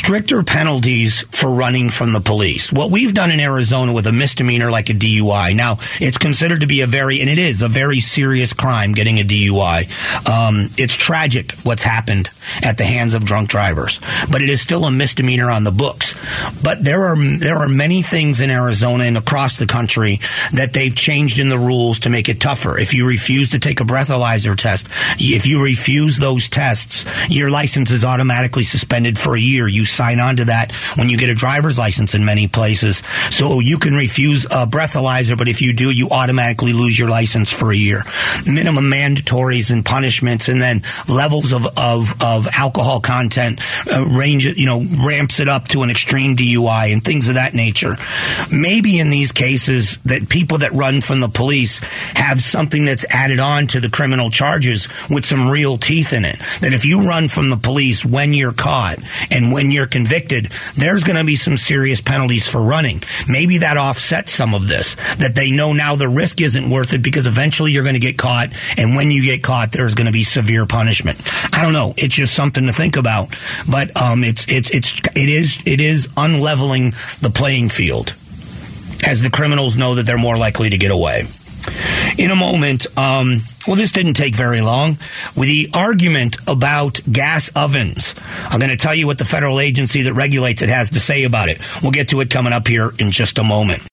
stricter 0.09 0.43
penalties 0.43 1.21
for 1.33 1.51
running 1.51 1.91
from 1.91 2.15
the 2.15 2.21
police. 2.21 2.73
What 2.73 2.91
we've 2.91 3.13
done 3.13 3.31
in 3.31 3.41
Arizona 3.41 3.93
with 3.93 4.07
a 4.07 4.13
misdemeanor 4.13 4.71
like 4.71 4.89
a 4.89 4.95
DUI. 4.95 5.55
Now, 5.55 5.73
it's 6.01 6.17
considered 6.17 6.63
to 6.63 6.67
be 6.67 6.81
a 6.81 6.87
very, 6.87 7.21
and 7.21 7.29
it 7.29 7.39
is 7.39 7.61
a 7.61 7.69
very 7.69 8.01
serious 8.01 8.55
crime 8.55 8.95
getting 8.95 9.19
a 9.19 9.23
DUI. 9.23 9.85
Um, 10.27 10.71
it's 10.79 10.97
tragic 10.97 11.53
what's 11.63 11.83
happened 11.83 12.31
at 12.65 12.79
the 12.79 12.85
hands 12.85 13.13
of 13.13 13.27
drunk 13.27 13.51
drivers, 13.51 14.01
but 14.33 14.41
it 14.41 14.49
is 14.49 14.63
still 14.63 14.87
a 14.87 14.91
misdemeanor 14.91 15.51
on 15.51 15.65
the 15.65 15.71
books. 15.71 16.15
But 16.63 16.83
there 16.83 17.05
are 17.05 17.17
there 17.17 17.57
are 17.57 17.69
many 17.69 18.01
things 18.01 18.41
in 18.41 18.51
Arizona 18.51 19.05
and 19.05 19.19
across 19.19 19.59
the 19.59 19.67
country 19.67 20.21
that 20.55 20.73
they've 20.73 20.97
changed 20.97 21.39
in 21.39 21.51
the 21.51 21.59
rules 21.59 22.01
to 22.01 22.09
make 22.09 22.31
it 22.31 22.41
tougher. 22.41 22.79
If 22.79 22.95
you 22.95 23.07
refuse 23.07 23.51
to 23.51 23.59
take 23.59 23.83
a 23.83 23.85
breathalyzer 23.85 24.57
test, 24.57 24.89
if 25.19 25.47
you 25.47 25.63
refuse 25.63 26.17
those 26.17 26.49
tests, 26.49 27.05
your 27.29 27.51
license 27.51 27.91
is 27.91 28.05
automatically 28.07 28.63
suspended 28.63 29.19
for 29.19 29.37
a 29.37 29.41
year. 29.41 29.69
You 29.69 29.85
sign 29.99 30.21
on 30.21 30.37
to 30.37 30.45
that 30.47 30.71
when 30.97 31.09
you 31.09 31.19
get 31.19 31.29
a 31.29 31.35
driver's 31.35 31.77
license 31.77 32.15
in 32.15 32.25
many 32.25 32.47
places. 32.47 33.03
So 33.31 33.59
you 33.59 33.79
can 33.79 33.95
refuse 33.95 34.45
a 34.45 34.65
breathalyzer, 34.67 35.37
but 35.37 35.49
if 35.49 35.61
you 35.61 35.73
do, 35.73 35.91
you 35.91 36.09
automatically 36.11 36.73
lose 36.73 36.97
your 36.97 37.09
license 37.09 37.53
for 37.53 37.73
a 37.73 37.77
year. 37.77 38.05
Minimum 38.47 38.85
mandatories 38.85 39.73
and 39.73 39.85
punishments, 39.85 40.49
and 40.49 40.63
then 40.63 40.83
levels 41.09 41.53
of 41.53 41.67
of, 41.77 42.23
of 42.23 42.47
alcohol 42.57 43.01
content 43.01 43.61
uh, 43.93 44.07
range, 44.07 44.47
you 44.47 44.67
know, 44.67 44.85
ramps 45.05 45.41
it 45.41 45.49
up 45.49 45.67
to 45.69 45.83
an 45.83 45.91
extreme 45.91 46.37
DUI 46.37 46.93
and 46.93 47.03
things 47.03 47.29
of 47.29 47.35
that 47.35 47.55
nature. 47.55 47.97
Maybe 48.53 49.01
in 49.01 49.11
these 49.11 49.33
cases 49.33 49.99
that 50.05 50.29
people 50.29 50.59
that 50.59 50.73
run 50.73 51.01
from 51.01 51.21
the 51.21 51.29
police 51.29 51.79
have 52.15 52.41
something 52.41 52.85
that's 52.85 53.05
added 53.11 53.41
on 53.41 53.67
to 53.69 53.81
the 53.81 53.91
criminal 53.91 54.31
charges 54.31 54.89
with 55.11 55.25
some 55.25 55.51
real 55.51 55.77
teeth 55.77 56.13
in 56.13 56.25
it. 56.25 56.39
That 56.61 56.73
if 56.73 56.85
you 56.85 57.03
run 57.03 57.27
from 57.29 57.51
the 57.51 57.57
police 57.57 58.05
when 58.05 58.33
you're 58.33 58.53
caught 58.53 58.99
and 59.31 59.51
when 59.53 59.73
you're 59.73 59.88
convicted, 59.91 60.47
there's 60.77 61.05
going 61.05 61.17
to 61.17 61.25
be 61.25 61.37
some 61.37 61.57
serious 61.57 62.01
penalties 62.01 62.49
for 62.49 62.61
running. 62.61 63.03
Maybe 63.29 63.59
that 63.59 63.77
offsets 63.77 64.33
some 64.33 64.55
of 64.55 64.69
this, 64.69 64.95
that 65.19 65.35
they 65.35 65.51
know 65.51 65.73
now 65.73 65.97
the 65.97 66.09
risk 66.09 66.41
isn't 66.41 66.71
worth 66.71 66.93
it 66.93 67.03
because 67.03 67.27
eventually 67.27 67.73
you're 67.73 67.83
going 67.83 67.95
to 67.95 68.01
get 68.01 68.19
caught. 68.19 68.51
And 68.79 68.95
when 68.95 69.11
you 69.11 69.23
get 69.25 69.43
caught, 69.43 69.73
there's 69.73 69.95
going 69.95 70.07
to 70.07 70.13
be 70.13 70.25
severe 70.25 70.67
punishment. 70.67 71.21
I 71.53 71.63
don't 71.63 71.73
know. 71.73 71.95
It's 71.97 72.15
just 72.15 72.35
something 72.35 72.67
to 72.67 72.73
think 72.73 72.97
about. 72.97 73.37
But 73.71 74.01
um, 74.01 74.25
it's, 74.25 74.51
it's, 74.51 74.71
it's, 74.71 74.99
it 75.15 75.29
is, 75.29 75.59
it 75.67 75.81
is 75.81 76.09
unleveling 76.17 76.91
the 77.21 77.31
playing 77.31 77.69
field 77.69 78.15
as 79.07 79.23
the 79.23 79.31
criminals 79.31 79.77
know 79.77 79.95
that 79.95 80.07
they're 80.07 80.19
more 80.19 80.37
likely 80.37 80.71
to 80.71 80.79
get 80.79 80.91
away. 80.91 81.25
In 82.17 82.31
a 82.31 82.37
moment, 82.37 82.87
um, 82.99 83.41
well, 83.67 83.77
this 83.77 83.93
didn't 83.93 84.15
take 84.15 84.35
very 84.35 84.61
long. 84.61 84.99
With 85.37 85.49
the 85.49 85.71
argument 85.75 86.37
about 86.47 87.01
gas 87.11 87.51
ovens, 87.55 88.15
I'm 88.49 88.59
going 88.59 88.71
to 88.71 88.77
tell 88.77 88.95
you 88.95 89.07
what 89.07 89.19
the 89.19 89.25
federal 89.25 89.61
agency 89.61 90.03
that 90.03 90.15
regulates 90.15 90.63
it 90.63 90.69
has 90.69 90.91
to 90.91 91.01
say 91.01 91.25
about 91.25 91.49
it. 91.49 91.61
We'll 91.83 91.93
get 91.93 92.09
to 92.09 92.21
it 92.21 92.31
coming 92.31 92.53
up 92.53 92.67
here 92.67 92.91
in 92.99 93.11
just 93.11 93.39
a 93.39 93.45
moment. 93.45 93.87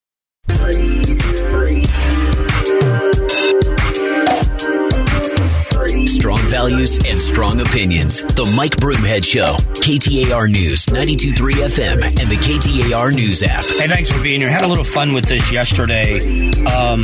Values 6.65 6.97
and 7.05 7.21
strong 7.21 7.61
opinions. 7.61 8.23
The 8.23 8.51
Mike 8.55 8.75
Broomhead 8.77 9.23
Show. 9.23 9.53
KTAR 9.85 10.49
News, 10.49 10.87
92.3 10.87 11.51
FM, 11.53 12.03
and 12.03 12.27
the 12.27 12.37
KTAR 12.37 13.13
News 13.13 13.43
app. 13.43 13.63
Hey, 13.63 13.87
thanks 13.87 14.09
for 14.09 14.21
being 14.23 14.39
here. 14.39 14.49
Had 14.49 14.65
a 14.65 14.67
little 14.67 14.83
fun 14.83 15.13
with 15.13 15.25
this 15.25 15.51
yesterday. 15.51 16.17
Um, 16.65 17.01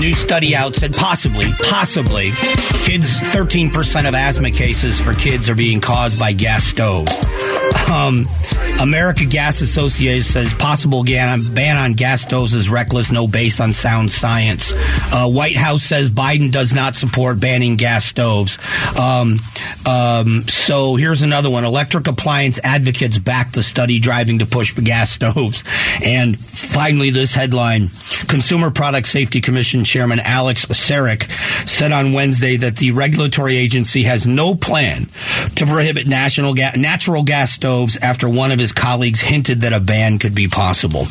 new 0.00 0.14
study 0.14 0.56
out 0.56 0.74
said 0.74 0.94
possibly, 0.94 1.52
possibly, 1.62 2.30
kids, 2.84 3.18
13% 3.18 4.08
of 4.08 4.14
asthma 4.14 4.50
cases 4.50 4.98
for 4.98 5.12
kids 5.12 5.50
are 5.50 5.54
being 5.54 5.82
caused 5.82 6.18
by 6.18 6.32
gas 6.32 6.64
stoves. 6.64 7.12
Um, 7.90 8.28
America 8.80 9.26
Gas 9.26 9.60
Association 9.60 10.22
says 10.22 10.54
possible 10.54 11.04
ban, 11.04 11.76
on 11.76 11.92
gas 11.92 12.22
stoves 12.22 12.54
is 12.54 12.70
reckless, 12.70 13.12
no 13.12 13.26
base 13.26 13.60
on 13.60 13.72
sound 13.72 14.10
science. 14.10 14.72
Uh, 15.12 15.28
White 15.28 15.56
House 15.56 15.82
says 15.82 16.10
Biden 16.10 16.50
does 16.50 16.72
not 16.72 16.94
support 16.94 17.40
banning 17.40 17.76
gas 17.76 18.04
stoves. 18.04 18.58
Um, 18.98 19.38
um, 19.86 20.44
so 20.46 20.96
here's 20.96 21.22
another 21.22 21.50
one. 21.50 21.64
Electric 21.64 22.06
appliance 22.06 22.60
advocates 22.62 23.18
back 23.18 23.52
the 23.52 23.62
study 23.62 23.98
driving 23.98 24.38
to 24.38 24.46
push 24.46 24.72
gas 24.74 25.10
stoves. 25.10 25.64
And 26.04 26.38
finally, 26.38 27.10
this 27.10 27.34
headline 27.34 27.88
Consumer 28.28 28.70
Product 28.70 29.06
Safety 29.06 29.40
Commission 29.40 29.84
Chairman 29.84 30.20
Alex 30.20 30.66
Saric 30.66 31.28
said 31.68 31.92
on 31.92 32.12
Wednesday 32.12 32.56
that 32.56 32.76
the 32.76 32.92
regulatory 32.92 33.56
agency 33.56 34.04
has 34.04 34.26
no 34.26 34.54
plan 34.54 35.06
to 35.56 35.66
prohibit 35.66 36.06
national 36.06 36.54
ga- 36.54 36.76
natural 36.76 37.22
gas 37.22 37.52
stoves 37.60 37.98
after 37.98 38.26
one 38.26 38.52
of 38.52 38.58
his 38.58 38.72
colleagues 38.72 39.20
hinted 39.20 39.60
that 39.60 39.74
a 39.74 39.80
ban 39.80 40.18
could 40.18 40.34
be 40.34 40.48
possible. 40.48 41.02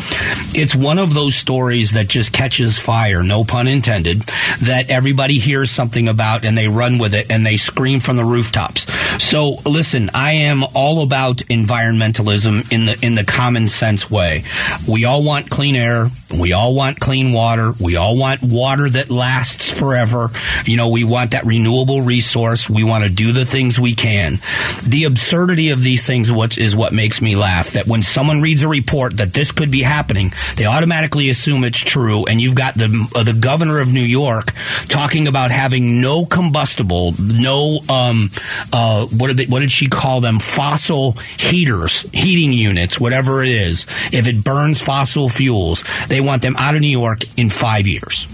It's 0.55 0.73
one 0.73 0.97
of 0.97 1.13
those 1.13 1.35
stories 1.35 1.91
that 1.91 2.07
just 2.07 2.33
catches 2.33 2.79
fire, 2.79 3.21
no 3.21 3.43
pun 3.43 3.67
intended, 3.67 4.21
that 4.63 4.89
everybody 4.89 5.37
hears 5.37 5.69
something 5.69 6.07
about 6.07 6.45
and 6.45 6.57
they 6.57 6.67
run 6.67 6.97
with 6.97 7.13
it 7.13 7.29
and 7.29 7.45
they 7.45 7.55
scream 7.55 7.99
from 7.99 8.17
the 8.17 8.25
rooftops. 8.25 8.91
So 9.23 9.57
listen, 9.63 10.09
I 10.15 10.33
am 10.33 10.63
all 10.73 11.03
about 11.03 11.37
environmentalism 11.37 12.73
in 12.73 12.85
the 12.85 12.97
in 13.03 13.13
the 13.13 13.23
common 13.23 13.67
sense 13.67 14.09
way. 14.09 14.43
We 14.87 15.05
all 15.05 15.23
want 15.23 15.51
clean 15.51 15.75
air, 15.75 16.09
we 16.41 16.53
all 16.53 16.73
want 16.73 16.99
clean 16.99 17.31
water, 17.31 17.73
we 17.79 17.95
all 17.95 18.17
want 18.17 18.41
water 18.41 18.89
that 18.89 19.11
lasts 19.11 19.71
forever. 19.71 20.29
You 20.65 20.77
know, 20.77 20.89
we 20.89 21.03
want 21.03 21.31
that 21.31 21.45
renewable 21.45 22.01
resource. 22.01 22.67
We 22.67 22.83
want 22.83 23.03
to 23.03 23.09
do 23.11 23.33
the 23.33 23.45
things 23.45 23.79
we 23.79 23.93
can. 23.93 24.39
The 24.87 25.03
absurdity 25.03 25.69
of 25.69 25.83
these 25.83 26.07
things 26.07 26.31
what 26.39 26.57
is 26.57 26.73
what 26.73 26.93
makes 26.93 27.21
me 27.21 27.35
laugh 27.35 27.71
that 27.71 27.85
when 27.85 28.01
someone 28.01 28.39
reads 28.39 28.63
a 28.63 28.67
report 28.69 29.17
that 29.17 29.33
this 29.33 29.51
could 29.51 29.69
be 29.69 29.81
happening, 29.81 30.31
they 30.55 30.65
automatically 30.65 31.29
assume 31.29 31.65
it's 31.65 31.77
true 31.77 32.25
and 32.27 32.39
you've 32.39 32.55
got 32.55 32.75
the 32.75 33.09
uh, 33.13 33.23
the 33.23 33.33
governor 33.33 33.81
of 33.81 33.91
New 33.91 33.99
York 33.99 34.53
talking 34.87 35.27
about 35.27 35.51
having 35.51 35.99
no 35.99 36.25
combustible, 36.25 37.13
no 37.19 37.79
um 37.89 38.29
uh 38.71 39.05
what 39.07 39.27
did 39.27 39.37
they, 39.37 39.45
what 39.47 39.59
did 39.59 39.69
she 39.69 39.87
call 39.87 40.21
them? 40.21 40.39
Fossil 40.39 41.11
heaters, 41.37 42.03
heating 42.13 42.53
units, 42.53 43.01
whatever 43.01 43.43
it 43.43 43.49
is. 43.49 43.85
If 44.13 44.25
it 44.29 44.41
burns 44.41 44.81
fossil 44.81 45.27
fuels, 45.27 45.83
they 46.07 46.21
want 46.21 46.41
them 46.41 46.55
out 46.55 46.73
of 46.73 46.79
New 46.79 46.87
York 46.87 47.19
in 47.37 47.49
5 47.49 47.85
years. 47.85 48.27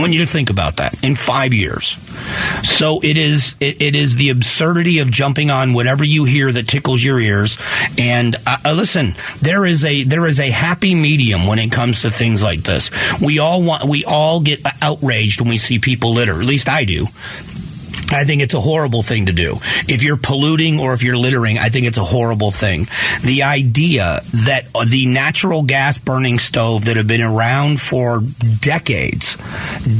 I 0.00 0.02
want 0.02 0.14
you 0.14 0.24
to 0.24 0.32
think 0.32 0.48
about 0.48 0.76
that 0.76 1.04
in 1.04 1.14
five 1.14 1.52
years. 1.52 1.98
So 2.66 3.00
it 3.02 3.18
is 3.18 3.54
it, 3.60 3.82
it 3.82 3.94
is 3.94 4.16
the 4.16 4.30
absurdity 4.30 5.00
of 5.00 5.10
jumping 5.10 5.50
on 5.50 5.74
whatever 5.74 6.04
you 6.04 6.24
hear 6.24 6.50
that 6.50 6.66
tickles 6.66 7.04
your 7.04 7.20
ears. 7.20 7.58
And 7.98 8.34
uh, 8.46 8.56
uh, 8.64 8.72
listen, 8.72 9.14
there 9.42 9.66
is 9.66 9.84
a 9.84 10.04
there 10.04 10.24
is 10.24 10.40
a 10.40 10.48
happy 10.48 10.94
medium 10.94 11.46
when 11.46 11.58
it 11.58 11.70
comes 11.70 12.00
to 12.00 12.10
things 12.10 12.42
like 12.42 12.62
this. 12.62 12.90
We 13.20 13.40
all 13.40 13.62
want 13.62 13.84
we 13.84 14.06
all 14.06 14.40
get 14.40 14.62
outraged 14.80 15.42
when 15.42 15.50
we 15.50 15.58
see 15.58 15.78
people 15.78 16.14
litter. 16.14 16.32
At 16.32 16.46
least 16.46 16.70
I 16.70 16.86
do. 16.86 17.04
I 18.10 18.24
think 18.24 18.42
it's 18.42 18.54
a 18.54 18.60
horrible 18.60 19.02
thing 19.02 19.26
to 19.26 19.32
do. 19.32 19.58
If 19.88 20.02
you're 20.02 20.16
polluting 20.16 20.80
or 20.80 20.92
if 20.94 21.02
you're 21.02 21.16
littering, 21.16 21.58
I 21.58 21.68
think 21.68 21.86
it's 21.86 21.98
a 21.98 22.04
horrible 22.04 22.50
thing. 22.50 22.88
The 23.22 23.44
idea 23.44 24.20
that 24.46 24.66
the 24.88 25.06
natural 25.06 25.62
gas 25.62 25.98
burning 25.98 26.38
stove 26.38 26.86
that 26.86 26.96
have 26.96 27.06
been 27.06 27.22
around 27.22 27.80
for 27.80 28.22
decades, 28.60 29.36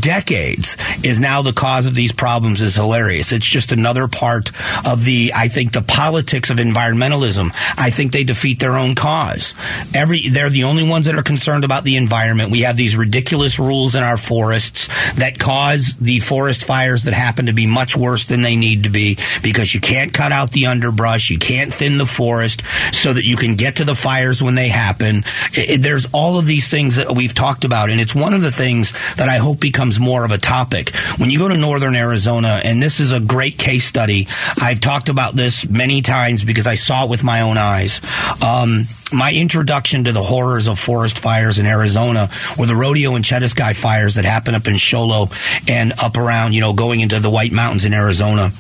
decades, 0.01 0.77
is 1.05 1.21
now 1.21 1.43
the 1.43 1.53
cause 1.53 1.87
of 1.87 1.95
these 1.95 2.13
problems 2.13 2.61
is 2.61 2.75
hilarious. 2.75 3.33
It's 3.33 3.47
just 3.47 3.73
another 3.73 4.09
part 4.09 4.51
of 4.87 5.05
the, 5.05 5.33
I 5.35 5.49
think, 5.49 5.73
the 5.73 5.83
politics 5.83 6.51
of 6.51 6.59
environmentalism. 6.59 7.53
I 7.79 7.91
think 7.91 8.13
they 8.13 8.25
defeat 8.25 8.59
their 8.59 8.77
own 8.77 8.95
cause. 8.95 9.55
Every, 9.95 10.29
they're 10.29 10.51
the 10.51 10.65
only 10.65 10.87
ones 10.87 11.07
that 11.07 11.15
are 11.15 11.23
concerned 11.23 11.65
about 11.65 11.85
the 11.85 11.97
environment. 11.97 12.51
We 12.51 12.63
have 12.63 12.77
these 12.77 12.97
ridiculous 12.97 13.59
rules 13.59 13.95
in 13.95 14.03
our 14.03 14.17
forests 14.17 14.89
that 15.15 15.39
cause 15.39 15.95
the 16.01 16.21
forest 16.21 16.65
fires 16.65 17.05
that 17.05 17.15
happen 17.15 17.47
to 17.47 17.53
be 17.53 17.67
much 17.67 17.97
worse 18.01 18.25
than 18.25 18.43
they 18.43 18.57
need 18.57 18.85
to 18.85 18.91
be 18.91 19.19
because 19.43 19.73
you 19.75 19.81
can't 19.81 20.13
cut 20.13 20.33
out 20.33 20.51
the 20.51 20.67
underbrush, 20.67 21.31
you 21.31 21.39
can't 21.39 21.73
thin 21.73 21.99
the 21.99 22.07
forest 22.07 22.63
so 22.93 23.13
that 23.13 23.25
you 23.25 23.37
can 23.37 23.55
get 23.55 23.77
to 23.77 23.85
the 23.85 23.95
fires 23.95 24.43
when 24.43 24.55
they 24.55 24.69
happen. 24.69 25.19
It, 25.53 25.71
it, 25.71 25.83
there's 25.83 26.07
all 26.13 26.39
of 26.39 26.47
these 26.47 26.69
things 26.69 26.97
that 26.97 27.15
we've 27.15 27.35
talked 27.35 27.65
about, 27.65 27.91
and 27.91 28.01
it's 28.01 28.15
one 28.15 28.35
of 28.35 28.43
the 28.43 28.53
things 28.53 28.93
that 29.17 29.29
I 29.29 29.39
hope 29.39 29.61
becomes 29.61 30.01
more 30.01 30.25
of 30.25 30.33
a 30.33 30.39
topic. 30.39 30.95
When 31.19 31.31
you 31.31 31.39
go 31.39 31.49
to 31.49 31.57
northern 31.57 31.95
Arizona, 31.95 32.61
and 32.65 32.83
this 32.83 33.01
is 33.01 33.13
a 33.13 33.21
great 33.21 33.59
case 33.59 33.85
study, 33.85 34.27
I've 34.61 34.81
talked 34.81 35.09
about 35.09 35.35
this 35.35 35.69
many 35.69 36.03
times 36.03 36.45
because 36.45 36.67
I 36.67 36.75
saw 36.75 37.05
it 37.05 37.11
with 37.11 37.23
my 37.23 37.43
own 37.43 37.59
eyes. 37.59 38.01
Um, 38.43 38.87
my 39.13 39.33
introduction 39.33 40.05
to 40.05 40.13
the 40.13 40.23
horrors 40.23 40.69
of 40.69 40.79
forest 40.79 41.19
fires 41.19 41.59
in 41.59 41.67
Arizona 41.67 42.29
were 42.59 42.67
the 42.67 42.77
Rodeo-Chediski 42.77 43.75
fires 43.77 44.15
that 44.15 44.25
happened 44.25 44.57
up 44.57 44.67
in 44.69 44.77
Show 44.77 45.05
Low 45.05 45.29
and 45.69 45.93
up 46.03 46.17
around, 46.17 46.55
you 46.55 46.61
know, 46.61 46.73
going 46.73 47.01
into 47.01 47.19
the 47.21 47.31
White 47.31 47.53
Mountains 47.53 47.85
in 47.85 47.93
Arizona 47.95 48.51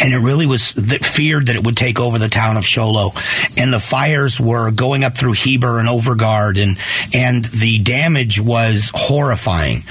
and 0.00 0.12
it 0.14 0.18
really 0.18 0.46
was 0.46 0.72
feared 0.72 1.46
that 1.46 1.56
it 1.56 1.64
would 1.64 1.76
take 1.76 2.00
over 2.00 2.18
the 2.18 2.28
town 2.28 2.56
of 2.56 2.64
Show 2.64 2.90
Low. 2.90 3.10
And 3.56 3.72
the 3.72 3.80
fires 3.80 4.40
were 4.40 4.70
going 4.70 5.04
up 5.04 5.16
through 5.16 5.32
Heber 5.32 5.78
and 5.78 5.88
Overgaard, 5.88 6.62
and 6.62 6.78
and 7.14 7.44
the 7.44 7.80
damage 7.82 8.40
was 8.40 8.90
horrifying. 8.94 9.82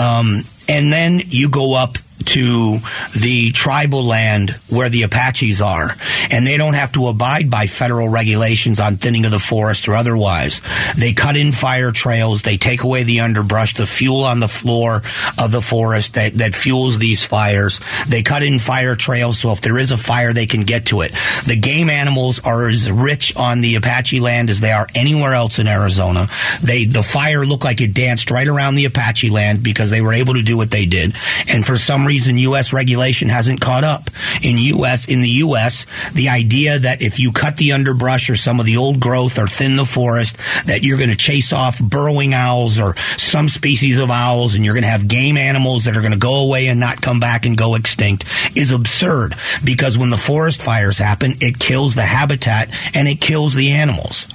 Um, 0.00 0.42
and 0.68 0.92
then 0.92 1.20
you 1.26 1.48
go 1.48 1.74
up 1.74 1.96
to 2.24 2.78
the 3.18 3.50
tribal 3.50 4.04
land 4.04 4.50
where 4.70 4.88
the 4.88 5.02
Apaches 5.02 5.60
are, 5.60 5.90
and 6.30 6.46
they 6.46 6.56
don't 6.56 6.74
have 6.74 6.92
to 6.92 7.08
abide 7.08 7.50
by 7.50 7.66
federal 7.66 8.08
regulations 8.08 8.80
on 8.80 8.96
thinning 8.96 9.24
of 9.24 9.30
the 9.30 9.38
forest 9.38 9.88
or 9.88 9.94
otherwise. 9.94 10.60
They 10.96 11.12
cut 11.12 11.36
in 11.36 11.52
fire 11.52 11.90
trails, 11.90 12.42
they 12.42 12.56
take 12.56 12.84
away 12.84 13.02
the 13.02 13.20
underbrush, 13.20 13.74
the 13.74 13.86
fuel 13.86 14.24
on 14.24 14.40
the 14.40 14.48
floor 14.48 15.02
of 15.38 15.50
the 15.50 15.60
forest 15.60 16.14
that, 16.14 16.34
that 16.34 16.54
fuels 16.54 16.98
these 16.98 17.26
fires. 17.26 17.80
They 18.08 18.22
cut 18.22 18.42
in 18.42 18.58
fire 18.58 18.94
trails 18.94 19.38
so 19.38 19.50
if 19.50 19.60
there 19.60 19.78
is 19.78 19.90
a 19.90 19.96
fire, 19.96 20.32
they 20.32 20.46
can 20.46 20.62
get 20.62 20.86
to 20.86 21.00
it. 21.00 21.12
The 21.46 21.56
game 21.56 21.90
animals 21.90 22.38
are 22.40 22.68
as 22.68 22.90
rich 22.90 23.34
on 23.36 23.60
the 23.60 23.74
Apache 23.76 24.20
land 24.20 24.50
as 24.50 24.60
they 24.60 24.72
are 24.72 24.86
anywhere 24.94 25.34
else 25.34 25.58
in 25.58 25.66
Arizona. 25.66 26.28
They 26.62 26.84
the 26.84 27.02
fire 27.02 27.44
looked 27.44 27.64
like 27.64 27.80
it 27.80 27.94
danced 27.94 28.30
right 28.30 28.46
around 28.46 28.76
the 28.76 28.84
Apache 28.84 29.30
land 29.30 29.62
because 29.62 29.90
they 29.90 30.00
were 30.00 30.12
able 30.12 30.34
to 30.34 30.42
do 30.42 30.56
what 30.56 30.70
they 30.70 30.86
did, 30.86 31.14
and 31.48 31.66
for 31.66 31.76
some 31.76 32.06
reason 32.06 32.11
reason 32.12 32.36
U.S. 32.36 32.74
regulation 32.74 33.30
hasn't 33.30 33.62
caught 33.62 33.84
up. 33.84 34.10
In 34.44 34.58
U.S. 34.58 35.06
in 35.06 35.22
the 35.22 35.28
U.S., 35.46 35.86
the 36.12 36.28
idea 36.28 36.78
that 36.78 37.00
if 37.00 37.18
you 37.18 37.32
cut 37.32 37.56
the 37.56 37.72
underbrush 37.72 38.28
or 38.28 38.36
some 38.36 38.60
of 38.60 38.66
the 38.66 38.76
old 38.76 39.00
growth 39.00 39.38
or 39.38 39.46
thin 39.46 39.76
the 39.76 39.86
forest, 39.86 40.36
that 40.66 40.82
you're 40.82 40.98
going 40.98 41.08
to 41.08 41.16
chase 41.16 41.54
off 41.54 41.80
burrowing 41.80 42.34
owls 42.34 42.78
or 42.78 42.94
some 43.16 43.48
species 43.48 43.98
of 43.98 44.10
owls, 44.10 44.54
and 44.54 44.62
you're 44.62 44.74
going 44.74 44.84
to 44.84 44.90
have 44.90 45.08
game 45.08 45.38
animals 45.38 45.84
that 45.84 45.96
are 45.96 46.02
going 46.02 46.12
to 46.12 46.18
go 46.18 46.44
away 46.44 46.66
and 46.66 46.78
not 46.78 47.00
come 47.00 47.18
back 47.18 47.46
and 47.46 47.56
go 47.56 47.76
extinct, 47.76 48.26
is 48.54 48.72
absurd. 48.72 49.34
Because 49.64 49.96
when 49.96 50.10
the 50.10 50.18
forest 50.18 50.60
fires 50.60 50.98
happen, 50.98 51.32
it 51.40 51.58
kills 51.58 51.94
the 51.94 52.02
habitat 52.02 52.68
and 52.94 53.08
it 53.08 53.22
kills 53.22 53.54
the 53.54 53.70
animals. 53.70 54.26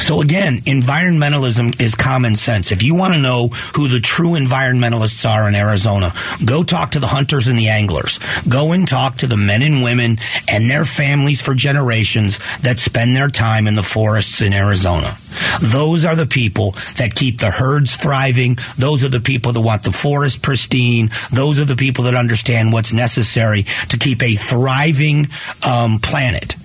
So 0.00 0.20
again, 0.20 0.58
environmentalism 0.62 1.80
is 1.80 1.94
common 1.94 2.36
sense. 2.36 2.72
If 2.72 2.82
you 2.82 2.94
want 2.94 3.14
to 3.14 3.20
know 3.20 3.48
who 3.76 3.88
the 3.88 4.00
true 4.00 4.30
environmentalists 4.30 5.28
are 5.28 5.48
in 5.48 5.54
Arizona, 5.54 6.12
go 6.44 6.62
talk 6.62 6.92
to 6.92 7.00
the 7.00 7.06
hunters 7.06 7.46
and 7.46 7.58
the 7.58 7.68
anglers. 7.68 8.18
Go 8.48 8.72
and 8.72 8.86
talk 8.86 9.16
to 9.16 9.26
the 9.26 9.36
men 9.36 9.62
and 9.62 9.82
women 9.82 10.18
and 10.48 10.68
their 10.68 10.84
families 10.84 11.40
for 11.40 11.54
generations 11.54 12.38
that 12.60 12.78
spend 12.78 13.16
their 13.16 13.28
time 13.28 13.66
in 13.66 13.76
the 13.76 13.82
forests 13.82 14.40
in 14.40 14.52
Arizona. 14.52 15.16
Those 15.60 16.04
are 16.04 16.16
the 16.16 16.26
people 16.26 16.72
that 16.96 17.14
keep 17.14 17.38
the 17.38 17.50
herds 17.50 17.96
thriving. 17.96 18.56
Those 18.76 19.04
are 19.04 19.08
the 19.08 19.20
people 19.20 19.52
that 19.52 19.60
want 19.60 19.84
the 19.84 19.92
forest 19.92 20.42
pristine. 20.42 21.10
Those 21.32 21.60
are 21.60 21.64
the 21.64 21.76
people 21.76 22.04
that 22.04 22.14
understand 22.14 22.72
what's 22.72 22.92
necessary 22.92 23.64
to 23.88 23.98
keep 23.98 24.22
a 24.22 24.34
thriving 24.34 25.28
um, 25.66 25.98
planet. 25.98 26.56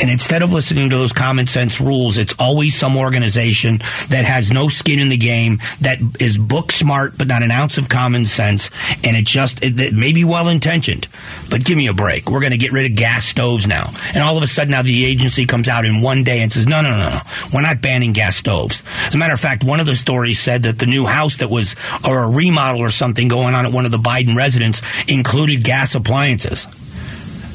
And 0.00 0.10
instead 0.10 0.42
of 0.42 0.52
listening 0.52 0.90
to 0.90 0.96
those 0.96 1.12
common 1.12 1.46
sense 1.46 1.80
rules, 1.80 2.18
it's 2.18 2.34
always 2.38 2.74
some 2.74 2.96
organization 2.96 3.78
that 4.08 4.24
has 4.24 4.50
no 4.50 4.68
skin 4.68 4.98
in 4.98 5.08
the 5.08 5.16
game, 5.16 5.58
that 5.80 5.98
is 6.20 6.36
book 6.36 6.70
smart, 6.70 7.16
but 7.16 7.26
not 7.26 7.42
an 7.42 7.50
ounce 7.50 7.78
of 7.78 7.88
common 7.88 8.24
sense. 8.24 8.70
And 9.02 9.16
it 9.16 9.24
just, 9.24 9.62
it, 9.62 9.78
it 9.80 9.94
may 9.94 10.12
be 10.12 10.24
well 10.24 10.48
intentioned, 10.48 11.08
but 11.50 11.64
give 11.64 11.76
me 11.76 11.86
a 11.88 11.94
break. 11.94 12.30
We're 12.30 12.40
going 12.40 12.52
to 12.52 12.58
get 12.58 12.72
rid 12.72 12.90
of 12.90 12.96
gas 12.96 13.24
stoves 13.24 13.66
now. 13.66 13.90
And 14.14 14.22
all 14.22 14.36
of 14.36 14.42
a 14.42 14.46
sudden 14.46 14.72
now 14.72 14.82
the 14.82 15.04
agency 15.06 15.46
comes 15.46 15.68
out 15.68 15.84
in 15.84 16.02
one 16.02 16.24
day 16.24 16.42
and 16.42 16.52
says, 16.52 16.66
no, 16.66 16.82
no, 16.82 16.90
no, 16.90 17.10
no. 17.10 17.20
We're 17.52 17.62
not 17.62 17.80
banning 17.80 18.12
gas 18.12 18.36
stoves. 18.36 18.82
As 19.06 19.14
a 19.14 19.18
matter 19.18 19.34
of 19.34 19.40
fact, 19.40 19.64
one 19.64 19.80
of 19.80 19.86
the 19.86 19.96
stories 19.96 20.38
said 20.38 20.64
that 20.64 20.78
the 20.78 20.86
new 20.86 21.06
house 21.06 21.38
that 21.38 21.48
was, 21.48 21.74
or 22.06 22.22
a 22.22 22.30
remodel 22.30 22.80
or 22.82 22.90
something 22.90 23.28
going 23.28 23.54
on 23.54 23.64
at 23.64 23.72
one 23.72 23.86
of 23.86 23.92
the 23.92 23.98
Biden 23.98 24.36
residents 24.36 24.82
included 25.08 25.64
gas 25.64 25.94
appliances. 25.94 26.66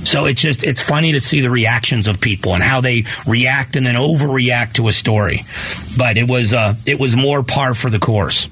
So 0.04 0.26
it's 0.26 0.42
just 0.42 0.64
it's 0.64 0.82
funny 0.82 1.14
to 1.14 1.20
see 1.20 1.42
the 1.42 1.52
reactions 1.52 2.08
of 2.08 2.20
people 2.20 2.54
and 2.54 2.64
how 2.64 2.82
they 2.82 3.04
react 3.28 3.76
and 3.76 3.86
then 3.86 3.96
overreact 3.96 4.74
to 4.74 4.88
a 4.88 4.92
story. 4.92 5.44
But 5.98 6.18
it 6.18 6.30
was 6.30 6.54
uh, 6.54 6.76
it 6.86 7.00
was 7.00 7.16
more 7.16 7.44
par 7.44 7.74
for 7.74 7.90
the 7.90 8.00
course. 8.00 8.50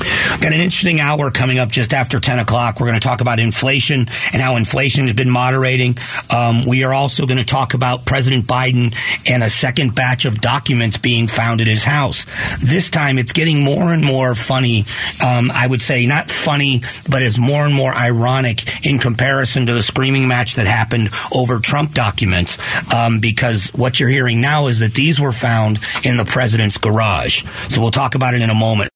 Got 0.00 0.52
an 0.52 0.60
interesting 0.60 1.00
hour 1.00 1.30
coming 1.30 1.58
up 1.58 1.70
just 1.70 1.92
after 1.92 2.20
10 2.20 2.38
o'clock. 2.38 2.80
We're 2.80 2.86
going 2.86 3.00
to 3.00 3.06
talk 3.06 3.20
about 3.20 3.38
inflation 3.38 4.06
and 4.32 4.42
how 4.42 4.56
inflation 4.56 5.04
has 5.04 5.12
been 5.12 5.30
moderating. 5.30 5.96
Um, 6.34 6.64
we 6.66 6.84
are 6.84 6.94
also 6.94 7.26
going 7.26 7.38
to 7.38 7.44
talk 7.44 7.74
about 7.74 8.06
President 8.06 8.46
Biden 8.46 8.94
and 9.28 9.42
a 9.42 9.50
second 9.50 9.94
batch 9.94 10.24
of 10.24 10.40
documents 10.40 10.96
being 10.96 11.28
found 11.28 11.60
at 11.60 11.66
his 11.66 11.84
house. 11.84 12.24
This 12.58 12.88
time 12.90 13.18
it's 13.18 13.32
getting 13.32 13.62
more 13.62 13.92
and 13.92 14.02
more 14.02 14.34
funny. 14.34 14.84
Um, 15.24 15.50
I 15.52 15.66
would 15.66 15.82
say 15.82 16.06
not 16.06 16.30
funny, 16.30 16.80
but 17.10 17.22
it's 17.22 17.38
more 17.38 17.66
and 17.66 17.74
more 17.74 17.92
ironic 17.92 18.86
in 18.86 18.98
comparison 18.98 19.66
to 19.66 19.74
the 19.74 19.82
screaming 19.82 20.26
match 20.26 20.54
that 20.54 20.66
happened 20.66 21.10
over 21.34 21.58
Trump 21.58 21.92
documents. 21.92 22.56
Um, 22.94 23.20
because 23.20 23.68
what 23.74 24.00
you're 24.00 24.08
hearing 24.08 24.40
now 24.40 24.68
is 24.68 24.78
that 24.78 24.94
these 24.94 25.20
were 25.20 25.32
found 25.32 25.78
in 26.04 26.16
the 26.16 26.24
president's 26.24 26.78
garage. 26.78 27.44
So 27.68 27.82
we'll 27.82 27.90
talk 27.90 28.14
about 28.14 28.32
it 28.32 28.40
in 28.40 28.48
a 28.48 28.54
moment. 28.54 28.88